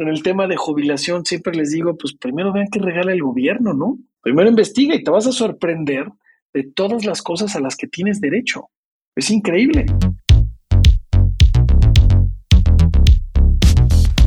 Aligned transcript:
en 0.00 0.08
el 0.08 0.22
tema 0.22 0.46
de 0.46 0.56
jubilación 0.56 1.24
siempre 1.24 1.54
les 1.54 1.70
digo, 1.70 1.96
pues 1.96 2.14
primero 2.14 2.52
vean 2.52 2.68
qué 2.70 2.78
regala 2.78 3.12
el 3.12 3.22
gobierno, 3.22 3.74
¿no? 3.74 3.98
Primero 4.22 4.48
investiga 4.48 4.94
y 4.94 5.04
te 5.04 5.10
vas 5.10 5.26
a 5.26 5.32
sorprender 5.32 6.06
de 6.52 6.64
todas 6.64 7.04
las 7.04 7.22
cosas 7.22 7.54
a 7.56 7.60
las 7.60 7.76
que 7.76 7.86
tienes 7.86 8.20
derecho. 8.20 8.70
Es 9.14 9.30
increíble. 9.30 9.86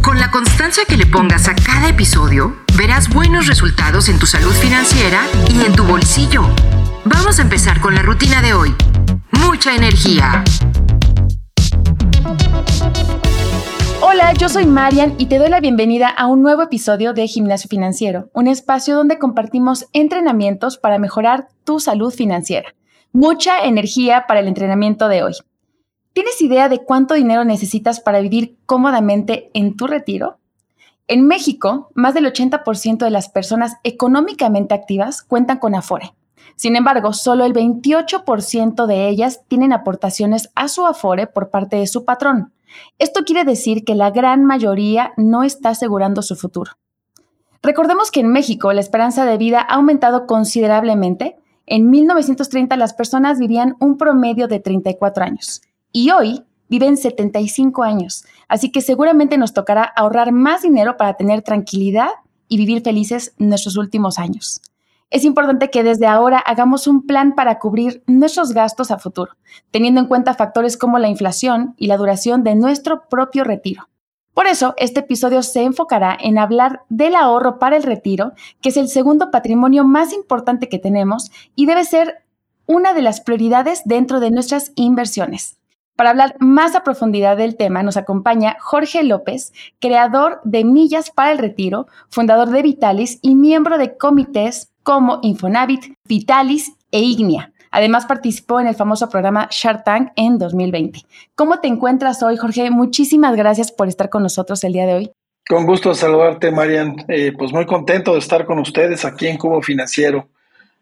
Con 0.02 0.20
la 0.20 0.30
constancia 0.32 0.84
que 0.88 0.98
le 0.98 1.06
pongas 1.06 1.48
a 1.48 1.56
cada 1.56 1.90
episodio, 1.90 2.56
verás 2.78 3.12
buenos 3.14 3.48
resultados 3.48 4.10
en 4.10 4.20
tu 4.20 4.26
salud 4.26 4.52
financiera 4.52 5.26
y 5.50 5.66
en 5.66 5.74
tu 5.74 5.84
bolsillo. 5.84 6.44
Vamos 7.06 7.40
a 7.40 7.42
empezar 7.42 7.82
con 7.82 7.96
la 7.96 8.02
rutina 8.02 8.42
de 8.42 8.54
hoy. 8.54 8.74
Mucha 9.32 9.76
energía. 9.76 10.44
Hola, 14.06 14.34
yo 14.34 14.50
soy 14.50 14.66
Marian 14.66 15.16
y 15.18 15.28
te 15.28 15.38
doy 15.38 15.48
la 15.48 15.62
bienvenida 15.62 16.10
a 16.10 16.28
un 16.28 16.42
nuevo 16.42 16.62
episodio 16.62 17.14
de 17.14 17.26
Gimnasio 17.26 17.70
Financiero, 17.70 18.30
un 18.34 18.48
espacio 18.48 18.98
donde 18.98 19.18
compartimos 19.18 19.88
entrenamientos 19.94 20.78
para 20.78 21.00
mejorar 21.00 21.48
tu 21.64 21.80
salud 21.80 22.14
financiera. 22.14 22.76
Mucha 23.14 23.64
energía 23.64 24.26
para 24.28 24.42
el 24.42 24.50
entrenamiento 24.50 25.08
de 25.08 25.24
hoy. 25.24 25.34
¿Tienes 26.12 26.42
idea 26.42 26.68
de 26.68 26.80
cuánto 26.80 27.14
dinero 27.14 27.46
necesitas 27.46 28.02
para 28.02 28.20
vivir 28.20 28.58
cómodamente 28.66 29.50
en 29.54 29.78
tu 29.78 29.88
retiro? 29.88 30.38
En 31.08 31.26
México, 31.26 31.90
más 31.94 32.14
del 32.14 32.26
80% 32.26 32.98
de 32.98 33.10
las 33.10 33.30
personas 33.30 33.78
económicamente 33.86 34.74
activas 34.74 35.22
cuentan 35.22 35.60
con 35.60 35.76
Afore. 35.76 36.14
Sin 36.56 36.76
embargo, 36.76 37.14
solo 37.14 37.46
el 37.46 37.54
28% 37.54 38.86
de 38.86 39.10
ellas 39.10 39.42
tienen 39.48 39.74
aportaciones 39.74 40.50
a 40.56 40.68
su 40.68 40.86
Afore 40.86 41.28
por 41.28 41.50
parte 41.50 41.78
de 41.78 41.88
su 41.88 42.06
patrón. 42.06 42.54
Esto 43.00 43.24
quiere 43.24 43.44
decir 43.44 43.84
que 43.84 43.96
la 43.96 44.12
gran 44.12 44.46
mayoría 44.46 45.14
no 45.18 45.44
está 45.44 45.70
asegurando 45.70 46.22
su 46.22 46.36
futuro. 46.36 46.72
Recordemos 47.62 48.12
que 48.12 48.20
en 48.20 48.28
México 48.28 48.74
la 48.74 48.82
esperanza 48.82 49.26
de 49.26 49.38
vida 49.38 49.62
ha 49.62 49.76
aumentado 49.76 50.28
considerablemente. 50.28 51.38
En 51.66 51.90
1930 51.90 52.76
las 52.76 52.94
personas 52.94 53.40
vivían 53.40 53.76
un 53.80 53.98
promedio 53.98 54.48
de 54.48 54.60
34 54.60 55.24
años 55.24 55.62
y 55.92 56.12
hoy 56.12 56.44
viven 56.68 56.98
75 56.98 57.84
años, 57.84 58.26
así 58.48 58.72
que 58.72 58.82
seguramente 58.82 59.38
nos 59.38 59.54
tocará 59.54 59.84
ahorrar 59.84 60.32
más 60.32 60.64
dinero 60.64 60.98
para 60.98 61.14
tener 61.14 61.42
tranquilidad 61.42 62.10
y 62.48 62.58
vivir 62.58 62.82
felices 62.82 63.34
nuestros 63.38 63.78
últimos 63.78 64.18
años. 64.20 64.60
Es 65.14 65.26
importante 65.26 65.70
que 65.70 65.84
desde 65.84 66.08
ahora 66.08 66.40
hagamos 66.40 66.88
un 66.88 67.06
plan 67.06 67.36
para 67.36 67.60
cubrir 67.60 68.02
nuestros 68.08 68.52
gastos 68.52 68.90
a 68.90 68.98
futuro, 68.98 69.34
teniendo 69.70 70.02
en 70.02 70.08
cuenta 70.08 70.34
factores 70.34 70.76
como 70.76 70.98
la 70.98 71.08
inflación 71.08 71.76
y 71.78 71.86
la 71.86 71.98
duración 71.98 72.44
de 72.44 72.56
nuestro 72.56 73.08
propio 73.10 73.44
retiro. 73.44 73.90
Por 74.34 74.48
eso, 74.48 74.74
este 74.78 75.02
episodio 75.02 75.44
se 75.44 75.62
enfocará 75.62 76.18
en 76.20 76.40
hablar 76.40 76.82
del 76.90 77.14
ahorro 77.14 77.60
para 77.60 77.78
el 77.78 77.84
retiro, 77.84 78.32
que 78.60 78.70
es 78.70 78.78
el 78.78 78.90
segundo 78.90 79.30
patrimonio 79.30 79.84
más 79.84 80.14
importante 80.14 80.68
que 80.68 80.80
tenemos 80.80 81.32
y 81.56 81.68
debe 81.68 81.86
ser 81.86 82.24
una 82.66 82.96
de 82.96 83.04
las 83.04 83.22
prioridades 83.22 83.84
dentro 83.86 84.20
de 84.20 84.32
nuestras 84.32 84.72
inversiones. 84.74 85.60
Para 85.96 86.10
hablar 86.10 86.36
más 86.40 86.74
a 86.74 86.84
profundidad 86.84 87.38
del 87.38 87.56
tema, 87.56 87.84
nos 87.84 87.98
acompaña 87.98 88.58
Jorge 88.60 89.04
López, 89.04 89.54
creador 89.80 90.42
de 90.44 90.64
Millas 90.64 91.12
para 91.12 91.32
el 91.32 91.38
Retiro, 91.38 91.86
fundador 92.10 92.50
de 92.50 92.64
Vitalis 92.64 93.20
y 93.22 93.36
miembro 93.36 93.78
de 93.78 93.96
comités 93.96 94.73
como 94.84 95.20
Infonavit, 95.24 95.96
Vitalis 96.06 96.74
e 96.92 97.00
Ignia. 97.00 97.52
Además 97.72 98.06
participó 98.06 98.60
en 98.60 98.68
el 98.68 98.76
famoso 98.76 99.10
programa 99.10 99.48
Shark 99.50 99.84
Tank 99.84 100.12
en 100.16 100.38
2020. 100.38 101.00
¿Cómo 101.34 101.60
te 101.60 101.68
encuentras 101.68 102.22
hoy, 102.22 102.38
Jorge? 102.38 102.70
Muchísimas 102.70 103.36
gracias 103.36 103.72
por 103.72 103.88
estar 103.88 104.10
con 104.10 104.22
nosotros 104.22 104.64
el 104.64 104.74
día 104.74 104.86
de 104.86 104.94
hoy. 104.94 105.12
Con 105.50 105.66
gusto 105.66 105.94
saludarte, 105.96 106.52
Marian. 106.52 107.04
Eh, 107.08 107.34
pues 107.36 107.52
muy 107.52 107.66
contento 107.66 108.14
de 108.14 108.20
estar 108.20 108.46
con 108.46 108.60
ustedes 108.60 109.04
aquí 109.06 109.28
en 109.28 109.38
Cubo 109.38 109.62
Financiero. 109.62 110.30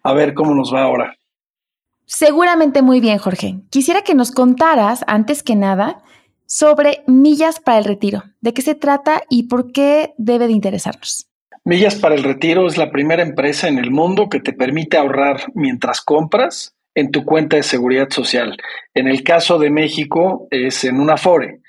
A 0.03 0.13
ver 0.13 0.33
cómo 0.33 0.53
nos 0.53 0.73
va 0.73 0.83
ahora. 0.83 1.16
Seguramente 2.05 2.81
muy 2.81 3.00
bien, 3.00 3.17
Jorge. 3.19 3.61
Quisiera 3.69 4.01
que 4.01 4.13
nos 4.13 4.31
contaras, 4.31 5.06
antes 5.07 5.44
que 5.44 5.56
nada, 5.56 6.03
sobre 6.45 7.03
Millas 7.07 7.61
para 7.61 7.78
el 7.78 7.85
Retiro. 7.85 8.23
¿De 8.41 8.53
qué 8.53 8.61
se 8.61 8.75
trata 8.75 9.23
y 9.29 9.44
por 9.44 9.72
qué 9.72 10.13
debe 10.17 10.47
de 10.47 10.53
interesarnos? 10.53 11.31
Millas 11.63 11.95
para 11.95 12.16
el 12.16 12.23
Retiro 12.23 12.66
es 12.66 12.79
la 12.79 12.89
primera 12.89 13.22
empresa 13.22 13.67
en 13.67 13.77
el 13.77 13.91
mundo 13.91 14.29
que 14.29 14.39
te 14.39 14.51
permite 14.51 14.97
ahorrar 14.97 15.44
mientras 15.53 16.01
compras 16.01 16.75
en 16.95 17.11
tu 17.11 17.23
cuenta 17.23 17.55
de 17.55 17.61
seguridad 17.61 18.09
social. 18.09 18.57
En 18.95 19.07
el 19.07 19.23
caso 19.23 19.59
de 19.59 19.69
México 19.69 20.47
es 20.49 20.83
en 20.85 20.99
una 20.99 21.13
Afore. 21.13 21.59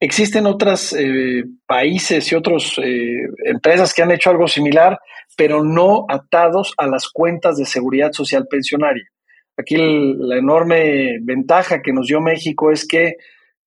Existen 0.00 0.46
otros 0.46 0.94
eh, 0.98 1.44
países 1.66 2.32
y 2.32 2.34
otras 2.34 2.78
eh, 2.78 3.28
empresas 3.44 3.92
que 3.92 4.02
han 4.02 4.10
hecho 4.10 4.30
algo 4.30 4.48
similar, 4.48 4.98
pero 5.36 5.62
no 5.62 6.06
atados 6.08 6.72
a 6.78 6.86
las 6.86 7.08
cuentas 7.08 7.58
de 7.58 7.66
seguridad 7.66 8.12
social 8.12 8.46
pensionaria. 8.48 9.04
Aquí 9.58 9.76
la 9.76 10.38
enorme 10.38 11.18
ventaja 11.20 11.82
que 11.82 11.92
nos 11.92 12.06
dio 12.06 12.22
México 12.22 12.72
es 12.72 12.86
que 12.86 13.16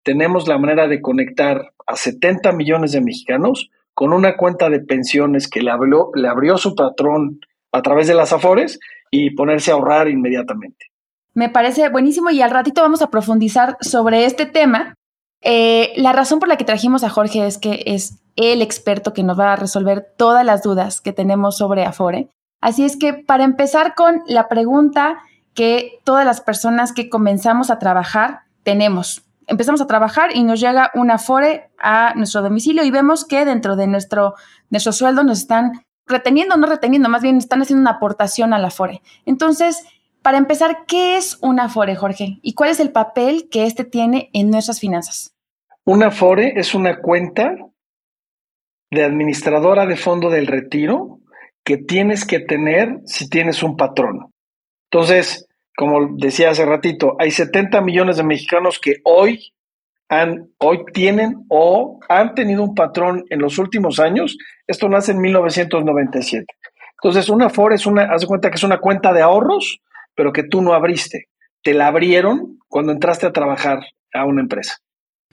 tenemos 0.01 0.47
la 0.47 0.57
manera 0.57 0.87
de 0.87 0.99
conectar 0.99 1.73
a 1.85 1.95
70 1.95 2.53
millones 2.53 2.91
de 2.91 3.01
mexicanos 3.01 3.69
con 3.95 4.13
una 4.13 4.37
cuenta 4.37 4.69
de 4.69 4.81
pensiones 4.81 5.49
que 5.49 5.61
le 5.61 5.71
abrió, 5.71 6.11
le 6.13 6.27
abrió 6.27 6.57
su 6.57 6.75
patrón 6.75 7.39
a 7.71 7.81
través 7.81 8.07
de 8.07 8.13
las 8.13 8.33
Afores 8.33 8.79
y 9.09 9.31
ponerse 9.31 9.71
a 9.71 9.75
ahorrar 9.75 10.07
inmediatamente. 10.09 10.87
Me 11.33 11.49
parece 11.49 11.89
buenísimo 11.89 12.29
y 12.29 12.41
al 12.41 12.51
ratito 12.51 12.81
vamos 12.81 13.01
a 13.01 13.09
profundizar 13.09 13.77
sobre 13.81 14.25
este 14.25 14.45
tema. 14.45 14.95
Eh, 15.41 15.93
la 15.95 16.13
razón 16.13 16.39
por 16.39 16.47
la 16.47 16.57
que 16.57 16.65
trajimos 16.65 17.03
a 17.03 17.09
Jorge 17.09 17.47
es 17.47 17.57
que 17.57 17.83
es 17.87 18.21
el 18.35 18.61
experto 18.61 19.13
que 19.13 19.23
nos 19.23 19.39
va 19.39 19.53
a 19.53 19.57
resolver 19.57 20.05
todas 20.17 20.45
las 20.45 20.61
dudas 20.61 21.01
que 21.01 21.13
tenemos 21.13 21.57
sobre 21.57 21.85
Afore. 21.85 22.29
Así 22.61 22.83
es 22.83 22.97
que 22.97 23.13
para 23.13 23.43
empezar 23.43 23.95
con 23.95 24.23
la 24.27 24.47
pregunta 24.47 25.19
que 25.53 25.99
todas 26.03 26.25
las 26.25 26.41
personas 26.41 26.91
que 26.93 27.09
comenzamos 27.09 27.69
a 27.69 27.79
trabajar 27.79 28.41
tenemos 28.63 29.23
empezamos 29.47 29.81
a 29.81 29.87
trabajar 29.87 30.35
y 30.35 30.43
nos 30.43 30.59
llega 30.59 30.91
un 30.93 31.11
Afore 31.11 31.69
a 31.79 32.13
nuestro 32.15 32.41
domicilio 32.41 32.83
y 32.83 32.91
vemos 32.91 33.25
que 33.25 33.45
dentro 33.45 33.75
de 33.75 33.87
nuestro, 33.87 34.35
nuestro 34.69 34.91
sueldo 34.91 35.23
nos 35.23 35.39
están 35.39 35.85
reteniendo, 36.07 36.57
no 36.57 36.67
reteniendo, 36.67 37.09
más 37.09 37.21
bien 37.21 37.37
están 37.37 37.61
haciendo 37.61 37.81
una 37.81 37.97
aportación 37.97 38.53
al 38.53 38.65
Afore. 38.65 39.01
Entonces, 39.25 39.85
para 40.21 40.37
empezar, 40.37 40.85
¿qué 40.87 41.17
es 41.17 41.37
un 41.41 41.59
Afore, 41.59 41.95
Jorge? 41.95 42.39
¿Y 42.41 42.53
cuál 42.53 42.71
es 42.71 42.79
el 42.79 42.91
papel 42.91 43.47
que 43.49 43.65
éste 43.65 43.83
tiene 43.83 44.29
en 44.33 44.49
nuestras 44.49 44.79
finanzas? 44.79 45.35
Un 45.83 46.03
Afore 46.03 46.53
es 46.59 46.73
una 46.73 46.99
cuenta 46.99 47.55
de 48.91 49.03
administradora 49.03 49.85
de 49.85 49.97
fondo 49.97 50.29
del 50.29 50.47
retiro 50.47 51.19
que 51.63 51.77
tienes 51.77 52.25
que 52.25 52.39
tener 52.39 53.01
si 53.05 53.29
tienes 53.29 53.61
un 53.63 53.75
patrón. 53.75 54.31
Entonces, 54.91 55.47
como 55.75 56.15
decía 56.17 56.51
hace 56.51 56.65
ratito, 56.65 57.15
hay 57.19 57.31
70 57.31 57.81
millones 57.81 58.17
de 58.17 58.23
mexicanos 58.23 58.79
que 58.79 58.97
hoy 59.03 59.53
han, 60.09 60.49
hoy 60.57 60.85
tienen 60.93 61.45
o 61.49 61.99
han 62.07 62.35
tenido 62.35 62.63
un 62.63 62.75
patrón 62.75 63.25
en 63.29 63.39
los 63.39 63.57
últimos 63.57 63.99
años. 63.99 64.37
Esto 64.67 64.87
nace 64.87 65.11
en 65.11 65.19
1997. 65.19 66.45
Entonces, 67.01 67.29
una 67.29 67.49
FOR 67.49 67.73
es 67.73 67.85
una, 67.85 68.03
haz 68.03 68.21
de 68.21 68.27
cuenta 68.27 68.49
que 68.49 68.55
es 68.55 68.63
una 68.63 68.79
cuenta 68.79 69.13
de 69.13 69.21
ahorros, 69.21 69.79
pero 70.15 70.31
que 70.31 70.43
tú 70.43 70.61
no 70.61 70.73
abriste. 70.73 71.27
Te 71.61 71.73
la 71.73 71.87
abrieron 71.87 72.59
cuando 72.67 72.91
entraste 72.91 73.25
a 73.25 73.33
trabajar 73.33 73.79
a 74.13 74.25
una 74.25 74.41
empresa. 74.41 74.77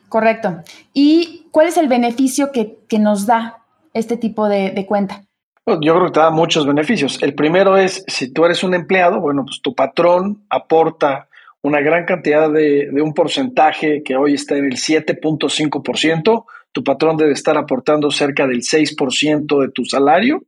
Correcto. 0.08 0.62
¿Y 0.92 1.46
cuál 1.52 1.68
es 1.68 1.76
el 1.76 1.88
beneficio 1.88 2.50
que, 2.52 2.78
nos 2.98 3.26
da 3.26 3.64
este 3.94 4.16
tipo 4.16 4.48
de 4.48 4.84
cuenta? 4.86 5.24
Yo 5.64 5.94
creo 5.94 6.06
que 6.06 6.10
te 6.10 6.20
da 6.20 6.30
muchos 6.30 6.66
beneficios. 6.66 7.22
El 7.22 7.34
primero 7.34 7.76
es, 7.76 8.04
si 8.08 8.32
tú 8.32 8.44
eres 8.44 8.64
un 8.64 8.74
empleado, 8.74 9.20
bueno, 9.20 9.44
pues 9.44 9.60
tu 9.62 9.76
patrón 9.76 10.44
aporta 10.50 11.28
una 11.62 11.80
gran 11.80 12.04
cantidad 12.04 12.50
de, 12.50 12.90
un 13.00 13.14
porcentaje 13.14 14.02
que 14.02 14.16
hoy 14.16 14.34
está 14.34 14.56
en 14.56 14.64
el 14.64 14.72
7.5%. 14.72 16.44
Tu 16.72 16.82
patrón 16.82 17.16
debe 17.16 17.30
estar 17.30 17.56
aportando 17.56 18.10
cerca 18.10 18.48
del 18.48 18.62
6% 18.62 19.60
de 19.60 19.70
tu 19.70 19.84
salario. 19.84 20.42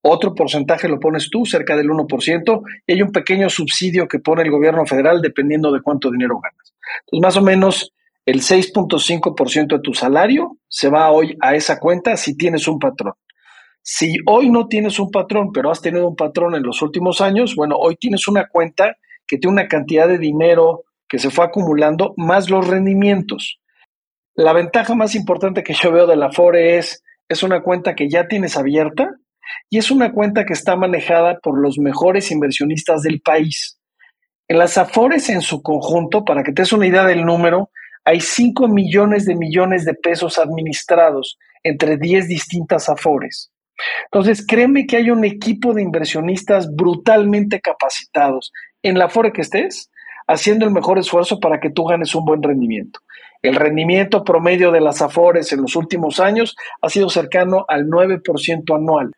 Otro 0.00 0.32
porcentaje 0.32 0.88
lo 0.88 1.00
pones 1.00 1.28
tú, 1.28 1.44
cerca 1.44 1.76
del 1.76 1.88
1%, 1.88 2.62
y 2.86 2.92
hay 2.92 3.02
un 3.02 3.10
pequeño 3.10 3.50
subsidio 3.50 4.06
que 4.06 4.20
pone 4.20 4.42
el 4.42 4.50
gobierno 4.50 4.86
federal 4.86 5.20
dependiendo 5.20 5.72
de 5.72 5.80
cuánto 5.80 6.10
dinero 6.10 6.40
ganas. 6.40 6.72
Entonces, 7.06 7.22
más 7.22 7.36
o 7.36 7.42
menos 7.42 7.92
el 8.26 8.42
6.5% 8.42 9.76
de 9.76 9.80
tu 9.80 9.94
salario 9.94 10.58
se 10.68 10.88
va 10.88 11.10
hoy 11.10 11.36
a 11.40 11.56
esa 11.56 11.80
cuenta 11.80 12.16
si 12.16 12.36
tienes 12.36 12.68
un 12.68 12.78
patrón. 12.78 13.14
Si 13.82 14.16
hoy 14.26 14.48
no 14.48 14.68
tienes 14.68 15.00
un 15.00 15.10
patrón, 15.10 15.50
pero 15.52 15.70
has 15.70 15.80
tenido 15.80 16.08
un 16.08 16.16
patrón 16.16 16.54
en 16.54 16.62
los 16.62 16.82
últimos 16.82 17.20
años, 17.20 17.56
bueno, 17.56 17.76
hoy 17.76 17.96
tienes 17.96 18.28
una 18.28 18.46
cuenta 18.46 18.96
que 19.26 19.38
tiene 19.38 19.54
una 19.54 19.68
cantidad 19.68 20.06
de 20.06 20.18
dinero 20.18 20.84
que 21.08 21.18
se 21.18 21.30
fue 21.30 21.44
acumulando 21.44 22.14
más 22.16 22.48
los 22.48 22.66
rendimientos. 22.66 23.58
La 24.34 24.52
ventaja 24.52 24.94
más 24.94 25.14
importante 25.14 25.62
que 25.62 25.74
yo 25.74 25.90
veo 25.90 26.06
de 26.06 26.16
la 26.16 26.30
FORE 26.30 26.78
es, 26.78 27.02
es 27.28 27.42
una 27.42 27.62
cuenta 27.62 27.94
que 27.94 28.08
ya 28.08 28.28
tienes 28.28 28.56
abierta 28.56 29.10
y 29.68 29.78
es 29.78 29.90
una 29.90 30.12
cuenta 30.12 30.44
que 30.46 30.52
está 30.52 30.76
manejada 30.76 31.38
por 31.40 31.60
los 31.60 31.78
mejores 31.78 32.30
inversionistas 32.30 33.02
del 33.02 33.20
país. 33.20 33.78
En 34.48 34.58
las 34.58 34.78
Afores 34.78 35.28
en 35.28 35.42
su 35.42 35.60
conjunto, 35.60 36.24
para 36.24 36.42
que 36.42 36.52
te 36.52 36.62
des 36.62 36.72
una 36.72 36.86
idea 36.86 37.04
del 37.04 37.24
número, 37.24 37.70
hay 38.04 38.20
5 38.20 38.68
millones 38.68 39.26
de 39.26 39.34
millones 39.34 39.84
de 39.84 39.94
pesos 39.94 40.38
administrados 40.38 41.38
entre 41.62 41.96
10 41.96 42.28
distintas 42.28 42.88
afores. 42.88 43.51
Entonces, 44.04 44.46
créeme 44.46 44.86
que 44.86 44.96
hay 44.96 45.10
un 45.10 45.24
equipo 45.24 45.74
de 45.74 45.82
inversionistas 45.82 46.74
brutalmente 46.74 47.60
capacitados 47.60 48.52
en 48.82 48.98
la 48.98 49.06
afore 49.06 49.32
que 49.32 49.40
estés, 49.40 49.90
haciendo 50.26 50.64
el 50.64 50.72
mejor 50.72 50.98
esfuerzo 50.98 51.40
para 51.40 51.60
que 51.60 51.70
tú 51.70 51.84
ganes 51.84 52.14
un 52.14 52.24
buen 52.24 52.42
rendimiento. 52.42 53.00
El 53.42 53.56
rendimiento 53.56 54.24
promedio 54.24 54.70
de 54.70 54.80
las 54.80 55.02
afores 55.02 55.52
en 55.52 55.62
los 55.62 55.74
últimos 55.74 56.20
años 56.20 56.54
ha 56.80 56.88
sido 56.88 57.08
cercano 57.08 57.64
al 57.68 57.86
9% 57.86 58.76
anual. 58.76 59.12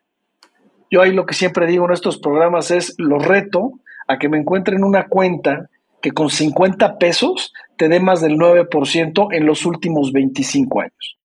Yo 0.89 1.01
ahí 1.01 1.11
lo 1.11 1.25
que 1.25 1.35
siempre 1.35 1.67
digo 1.67 1.85
en 1.85 1.93
estos 1.93 2.17
programas 2.17 2.71
es, 2.71 2.95
lo 2.97 3.19
reto 3.19 3.73
a 4.07 4.17
que 4.17 4.29
me 4.29 4.37
encuentren 4.37 4.83
una 4.83 5.07
cuenta 5.07 5.69
que 6.01 6.11
con 6.11 6.29
50 6.29 6.97
pesos 6.97 7.53
te 7.77 7.89
dé 7.89 7.99
más 7.99 8.21
del 8.21 8.37
9% 8.37 9.27
en 9.31 9.45
los 9.45 9.65
últimos 9.65 10.11
25 10.11 10.81
años. 10.81 11.17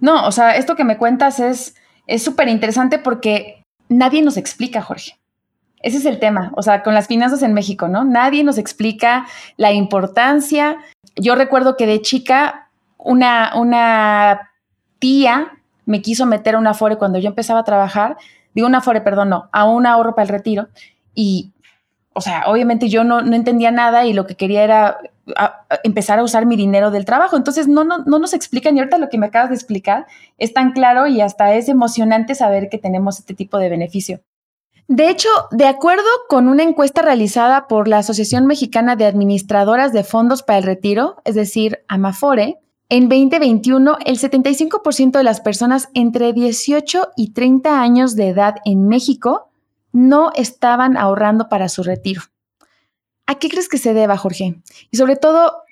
No, 0.00 0.26
o 0.26 0.32
sea, 0.32 0.56
esto 0.56 0.74
que 0.74 0.84
me 0.84 0.98
cuentas 0.98 1.40
es 1.40 1.76
súper 2.20 2.48
interesante 2.48 2.98
porque 2.98 3.62
nadie 3.88 4.22
nos 4.22 4.36
explica, 4.36 4.82
Jorge. 4.82 5.18
Ese 5.80 5.96
es 5.98 6.04
el 6.04 6.20
tema, 6.20 6.52
o 6.56 6.62
sea, 6.62 6.82
con 6.82 6.94
las 6.94 7.08
finanzas 7.08 7.42
en 7.42 7.54
México, 7.54 7.88
¿no? 7.88 8.04
Nadie 8.04 8.44
nos 8.44 8.58
explica 8.58 9.26
la 9.56 9.72
importancia. 9.72 10.76
Yo 11.16 11.34
recuerdo 11.34 11.76
que 11.76 11.86
de 11.86 12.00
chica 12.02 12.68
una, 12.98 13.52
una 13.56 14.50
tía 14.98 15.58
me 15.86 16.00
quiso 16.02 16.26
meter 16.26 16.54
a 16.54 16.58
una 16.58 16.70
Afore 16.70 16.96
cuando 16.96 17.18
yo 17.18 17.28
empezaba 17.28 17.60
a 17.60 17.64
trabajar, 17.64 18.16
digo 18.54 18.68
una 18.68 18.78
Afore, 18.78 19.00
perdón, 19.00 19.30
no, 19.30 19.48
a 19.50 19.64
un 19.64 19.86
ahorro 19.86 20.14
para 20.14 20.24
el 20.24 20.28
retiro 20.28 20.68
y 21.14 21.52
o 22.14 22.20
sea, 22.20 22.44
obviamente 22.46 22.88
yo 22.88 23.04
no, 23.04 23.20
entendía 23.20 23.70
nada 23.70 24.04
y 24.04 24.12
lo 24.12 24.26
que 24.26 24.36
quería 24.36 24.64
era 24.64 24.98
empezar 25.84 26.18
a 26.18 26.24
usar 26.24 26.46
mi 26.46 26.56
dinero 26.56 26.90
del 26.90 27.04
trabajo. 27.04 27.36
Entonces, 27.36 27.68
no, 27.68 27.84
no, 27.84 27.98
no 27.98 28.18
nos 28.18 28.34
explican, 28.34 28.76
y 28.76 28.80
ahorita 28.80 28.98
lo 28.98 29.08
que 29.08 29.18
me 29.18 29.26
acabas 29.26 29.50
de 29.50 29.54
explicar 29.54 30.06
es 30.38 30.52
tan 30.52 30.72
claro 30.72 31.06
y 31.06 31.20
hasta 31.20 31.54
es 31.54 31.68
emocionante 31.68 32.34
saber 32.34 32.68
que 32.68 32.78
tenemos 32.78 33.18
este 33.18 33.34
tipo 33.34 33.58
de 33.58 33.68
beneficio. 33.68 34.20
De 34.88 35.08
hecho, 35.08 35.28
de 35.52 35.66
acuerdo 35.66 36.08
con 36.28 36.48
una 36.48 36.64
encuesta 36.64 37.02
realizada 37.02 37.68
por 37.68 37.88
la 37.88 37.98
Asociación 37.98 38.46
Mexicana 38.46 38.96
de 38.96 39.06
Administradoras 39.06 39.92
de 39.92 40.04
Fondos 40.04 40.42
para 40.42 40.58
el 40.58 40.64
Retiro, 40.64 41.22
es 41.24 41.34
decir, 41.34 41.84
Amafore, 41.88 42.58
en 42.88 43.08
2021 43.08 43.96
el 44.04 44.18
75% 44.18 45.12
de 45.12 45.22
las 45.22 45.40
personas 45.40 45.88
entre 45.94 46.34
18 46.34 47.12
y 47.16 47.32
30 47.32 47.80
años 47.80 48.16
de 48.16 48.28
edad 48.28 48.56
en 48.66 48.86
México 48.86 49.51
no 49.92 50.32
estaban 50.34 50.96
ahorrando 50.96 51.48
para 51.48 51.68
su 51.68 51.82
retiro. 51.82 52.22
¿A 53.26 53.38
qué 53.38 53.48
crees 53.48 53.68
que 53.68 53.78
se 53.78 53.94
deba, 53.94 54.16
Jorge? 54.16 54.56
Y 54.90 54.96
sobre 54.96 55.16
todo, 55.16 55.62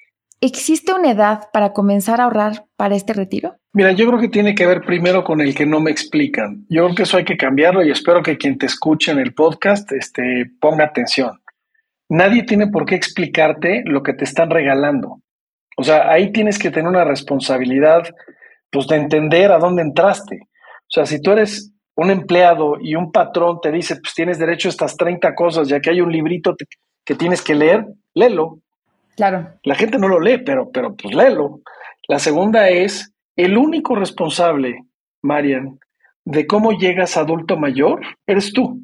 ¿existe 0.41 0.93
una 0.93 1.11
edad 1.11 1.49
para 1.53 1.73
comenzar 1.73 2.21
a 2.21 2.25
ahorrar 2.25 2.67
para 2.77 2.95
este 2.95 3.13
retiro? 3.13 3.57
Mira, 3.73 3.93
yo 3.93 4.07
creo 4.07 4.21
que 4.21 4.29
tiene 4.29 4.55
que 4.55 4.67
ver 4.67 4.83
primero 4.83 5.23
con 5.25 5.41
el 5.41 5.55
que 5.55 5.67
no 5.67 5.81
me 5.81 5.91
explican. 5.91 6.67
Yo 6.69 6.85
creo 6.85 6.97
que 6.97 7.03
eso 7.05 7.17
hay 7.17 7.25
que 7.25 7.37
cambiarlo 7.37 7.85
y 7.85 7.91
espero 7.91 8.23
que 8.23 8.37
quien 8.37 8.59
te 8.59 8.67
escuche 8.67 9.13
en 9.13 9.19
el 9.19 9.35
podcast 9.35 9.91
este, 9.93 10.51
ponga 10.61 10.85
atención. 10.85 11.41
Nadie 12.09 12.43
tiene 12.43 12.67
por 12.67 12.85
qué 12.85 12.97
explicarte 12.97 13.83
lo 13.87 14.03
que 14.03 14.15
te 14.15 14.25
están 14.25 14.51
regalando. 14.51 15.23
O 15.77 15.85
sea, 15.85 16.11
ahí 16.11 16.33
tienes 16.33 16.59
que 16.59 16.71
tener 16.71 16.89
una 16.89 17.05
responsabilidad 17.05 18.03
pues, 18.71 18.89
de 18.89 18.97
entender 18.97 19.53
a 19.53 19.59
dónde 19.59 19.83
entraste. 19.83 20.41
O 20.43 20.91
sea, 20.91 21.07
si 21.07 21.23
tú 21.23 21.31
eres 21.31 21.73
un 22.01 22.11
empleado 22.11 22.79
y 22.81 22.95
un 22.95 23.13
patrón 23.13 23.61
te 23.61 23.71
dice, 23.71 23.97
pues 23.97 24.15
tienes 24.15 24.39
derecho 24.39 24.69
a 24.69 24.71
estas 24.71 24.97
30 24.97 25.35
cosas, 25.35 25.69
ya 25.69 25.81
que 25.81 25.91
hay 25.91 26.01
un 26.01 26.11
librito 26.11 26.57
que 27.05 27.15
tienes 27.15 27.43
que 27.43 27.55
leer, 27.55 27.85
léelo. 28.15 28.59
Claro. 29.17 29.51
La 29.65 29.75
gente 29.75 29.99
no 29.99 30.09
lo 30.09 30.19
lee, 30.19 30.39
pero, 30.39 30.71
pero 30.71 30.97
pues 30.97 31.15
léelo. 31.15 31.61
La 32.09 32.19
segunda 32.19 32.71
es, 32.71 33.13
el 33.37 33.59
único 33.59 33.95
responsable, 33.97 34.83
Marian, 35.21 35.79
de 36.25 36.47
cómo 36.47 36.73
llegas 36.73 37.19
adulto 37.19 37.59
mayor, 37.59 38.01
eres 38.27 38.55
tú. 38.55 38.81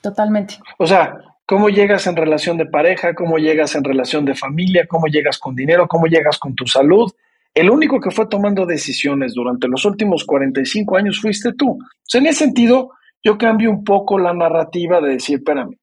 Totalmente. 0.00 0.54
O 0.78 0.86
sea, 0.86 1.14
cómo 1.44 1.68
llegas 1.68 2.06
en 2.06 2.16
relación 2.16 2.56
de 2.56 2.64
pareja, 2.64 3.14
cómo 3.14 3.36
llegas 3.36 3.74
en 3.74 3.84
relación 3.84 4.24
de 4.24 4.34
familia, 4.34 4.86
cómo 4.86 5.08
llegas 5.08 5.36
con 5.38 5.54
dinero, 5.54 5.86
cómo 5.88 6.06
llegas 6.06 6.38
con 6.38 6.54
tu 6.54 6.66
salud, 6.66 7.12
el 7.56 7.70
único 7.70 7.98
que 8.00 8.10
fue 8.10 8.26
tomando 8.26 8.66
decisiones 8.66 9.32
durante 9.32 9.66
los 9.66 9.86
últimos 9.86 10.24
45 10.26 10.94
años 10.98 11.18
fuiste 11.18 11.54
tú. 11.54 11.78
en 12.12 12.26
ese 12.26 12.44
sentido, 12.44 12.90
yo 13.24 13.38
cambio 13.38 13.70
un 13.70 13.82
poco 13.82 14.18
la 14.18 14.34
narrativa 14.34 15.00
de 15.00 15.12
decir, 15.12 15.38
espérame, 15.38 15.74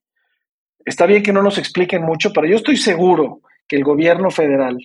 está 0.86 1.08
bien 1.08 1.24
que 1.24 1.34
no 1.34 1.42
nos 1.42 1.58
expliquen 1.58 2.04
mucho, 2.04 2.31
pero 2.31 2.46
yo 2.46 2.58
estoy 2.58 2.78
seguro 2.78 3.42
que 3.68 3.75
el 3.75 3.84
gobierno 3.84 4.30
federal, 4.30 4.78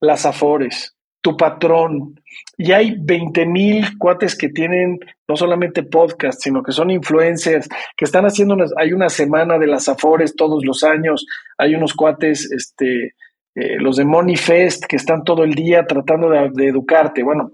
las 0.00 0.24
AFORES, 0.24 0.96
tu 1.20 1.36
patrón, 1.36 2.18
y 2.56 2.72
hay 2.72 2.96
20 2.98 3.44
mil 3.44 3.98
cuates 3.98 4.34
que 4.34 4.48
tienen 4.48 4.98
no 5.28 5.36
solamente 5.36 5.82
podcast, 5.82 6.40
sino 6.40 6.62
que 6.62 6.72
son 6.72 6.90
influencers, 6.90 7.68
que 7.94 8.06
están 8.06 8.24
haciendo, 8.24 8.56
hay 8.78 8.94
una 8.94 9.10
semana 9.10 9.58
de 9.58 9.66
las 9.66 9.90
AFORES 9.90 10.36
todos 10.36 10.64
los 10.64 10.82
años, 10.84 11.26
hay 11.58 11.74
unos 11.74 11.92
cuates, 11.92 12.50
este, 12.50 13.12
eh, 13.54 13.78
los 13.78 13.96
de 13.96 14.04
Money 14.04 14.36
Fest 14.36 14.84
que 14.84 14.96
están 14.96 15.24
todo 15.24 15.44
el 15.44 15.54
día 15.54 15.86
tratando 15.86 16.30
de, 16.30 16.66
educarte. 16.66 17.22
Bueno, 17.22 17.50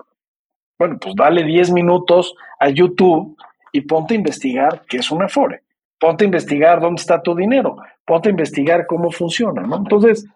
bueno, 0.79 0.99
pues 1.01 1.15
dale 1.15 1.45
10 1.45 1.73
minutos 1.73 2.35
a 2.59 2.69
YouTube 2.69 3.37
y 3.73 3.83
ponte 3.83 4.15
a 4.15 4.17
investigar 4.17 4.83
qué 4.89 4.99
es 4.99 5.11
una 5.11 5.27
Afore. 5.27 5.63
Ponte 5.99 6.25
a 6.25 6.27
investigar 6.27 6.81
dónde 6.81 7.01
está 7.01 7.23
tu 7.23 7.35
dinero. 7.35 7.77
Ponte 8.05 8.29
a 8.29 8.31
investigar 8.31 8.87
cómo 8.87 9.11
funciona, 9.11 9.63
¿no? 9.63 9.77
Entonces, 9.77 10.27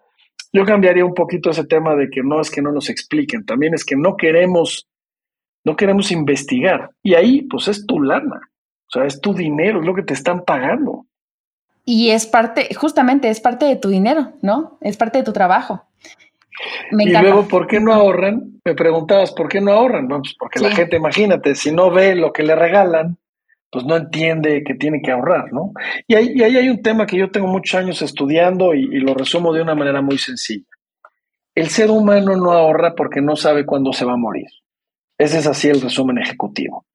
yo 0.51 0.65
cambiaría 0.65 1.05
un 1.05 1.13
poquito 1.13 1.51
ese 1.51 1.65
tema 1.65 1.95
de 1.95 2.09
que 2.09 2.23
no 2.23 2.41
es 2.41 2.49
que 2.49 2.61
no 2.61 2.71
nos 2.71 2.89
expliquen, 2.89 3.45
también 3.45 3.73
es 3.73 3.85
que 3.85 3.95
no 3.95 4.17
queremos, 4.17 4.87
no 5.63 5.75
queremos 5.75 6.11
investigar. 6.11 6.89
Y 7.03 7.13
ahí, 7.13 7.43
pues 7.43 7.67
es 7.67 7.85
tu 7.85 8.01
lana. 8.01 8.41
O 8.87 8.91
sea, 8.91 9.05
es 9.05 9.21
tu 9.21 9.33
dinero, 9.33 9.81
es 9.81 9.85
lo 9.85 9.93
que 9.93 10.01
te 10.01 10.15
están 10.15 10.43
pagando. 10.43 11.05
Y 11.91 12.11
es 12.11 12.27
parte, 12.27 12.69
justamente 12.75 13.31
es 13.31 13.39
parte 13.39 13.65
de 13.65 13.75
tu 13.75 13.89
dinero, 13.89 14.33
¿no? 14.43 14.77
Es 14.79 14.95
parte 14.95 15.17
de 15.17 15.23
tu 15.23 15.33
trabajo. 15.33 15.87
y 16.91 17.09
luego, 17.09 17.47
¿por 17.47 17.65
qué 17.65 17.79
no 17.79 17.91
ahorran? 17.91 18.61
Me 18.63 18.75
preguntabas, 18.75 19.31
¿por 19.31 19.49
qué 19.49 19.59
no 19.59 19.71
ahorran? 19.71 20.07
Bueno, 20.07 20.21
pues 20.21 20.35
porque 20.37 20.59
la 20.59 20.69
gente, 20.69 20.97
imagínate, 20.97 21.55
si 21.55 21.71
no 21.71 21.89
ve 21.89 22.13
lo 22.13 22.31
que 22.31 22.43
le 22.43 22.53
regalan, 22.53 23.17
pues 23.71 23.85
no 23.85 23.95
entiende 23.95 24.63
que 24.63 24.75
tiene 24.75 25.01
que 25.01 25.09
ahorrar, 25.09 25.51
¿no? 25.51 25.71
Y 26.07 26.13
ahí, 26.13 26.39
ahí 26.43 26.57
hay 26.57 26.69
un 26.69 26.83
tema 26.83 27.07
que 27.07 27.17
yo 27.17 27.31
tengo 27.31 27.47
muchos 27.47 27.73
años 27.73 28.03
estudiando 28.03 28.75
y, 28.75 28.81
y, 28.81 28.99
lo 28.99 29.15
resumo 29.15 29.51
de 29.51 29.63
una 29.63 29.73
manera 29.73 30.03
muy 30.03 30.19
sencilla. 30.19 30.67
El 31.55 31.69
ser 31.69 31.89
humano 31.89 32.35
no 32.35 32.51
ahorra 32.51 32.93
porque 32.93 33.19
no 33.19 33.35
sabe 33.35 33.65
cuándo 33.65 33.93
se 33.93 34.05
va 34.05 34.13
a 34.13 34.17
morir. 34.17 34.45
Ese 35.17 35.39
es 35.39 35.47
así 35.47 35.69
el 35.69 35.81
resumen 35.81 36.19
ejecutivo. 36.19 36.85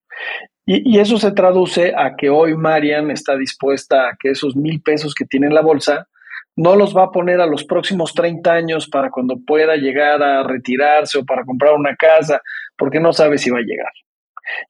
Y, 0.67 0.99
eso 0.99 1.19
se 1.19 1.33
traduce 1.33 1.93
a 1.95 2.17
que 2.17 2.31
hoy 2.31 2.57
Marian 2.57 3.11
está 3.11 3.37
dispuesta 3.37 4.09
a 4.09 4.17
que 4.19 4.31
esos 4.31 4.57
mil 4.57 4.81
pesos 4.81 5.15
que 5.15 5.27
tiene 5.27 5.47
en 5.47 5.55
la 5.55 5.61
bolsa 5.61 6.09
no 6.57 6.77
los 6.77 6.97
va 6.97 7.05
a 7.05 7.11
poner 7.11 7.41
a 7.41 7.47
los 7.47 7.65
próximos 7.65 8.15
30 8.15 8.51
años 8.51 8.89
para 8.89 9.11
cuando 9.11 9.37
pueda 9.45 9.77
llegar 9.77 10.23
a 10.23 10.43
retirarse 10.45 11.19
o 11.19 11.25
para 11.25 11.45
comprar 11.45 11.75
una 11.75 11.97
casa, 11.97 12.41
porque 12.79 13.01
no 13.01 13.13
sabe 13.13 13.39
si 13.39 13.51
va 13.51 13.59
a 13.59 13.63
llegar. 13.63 13.93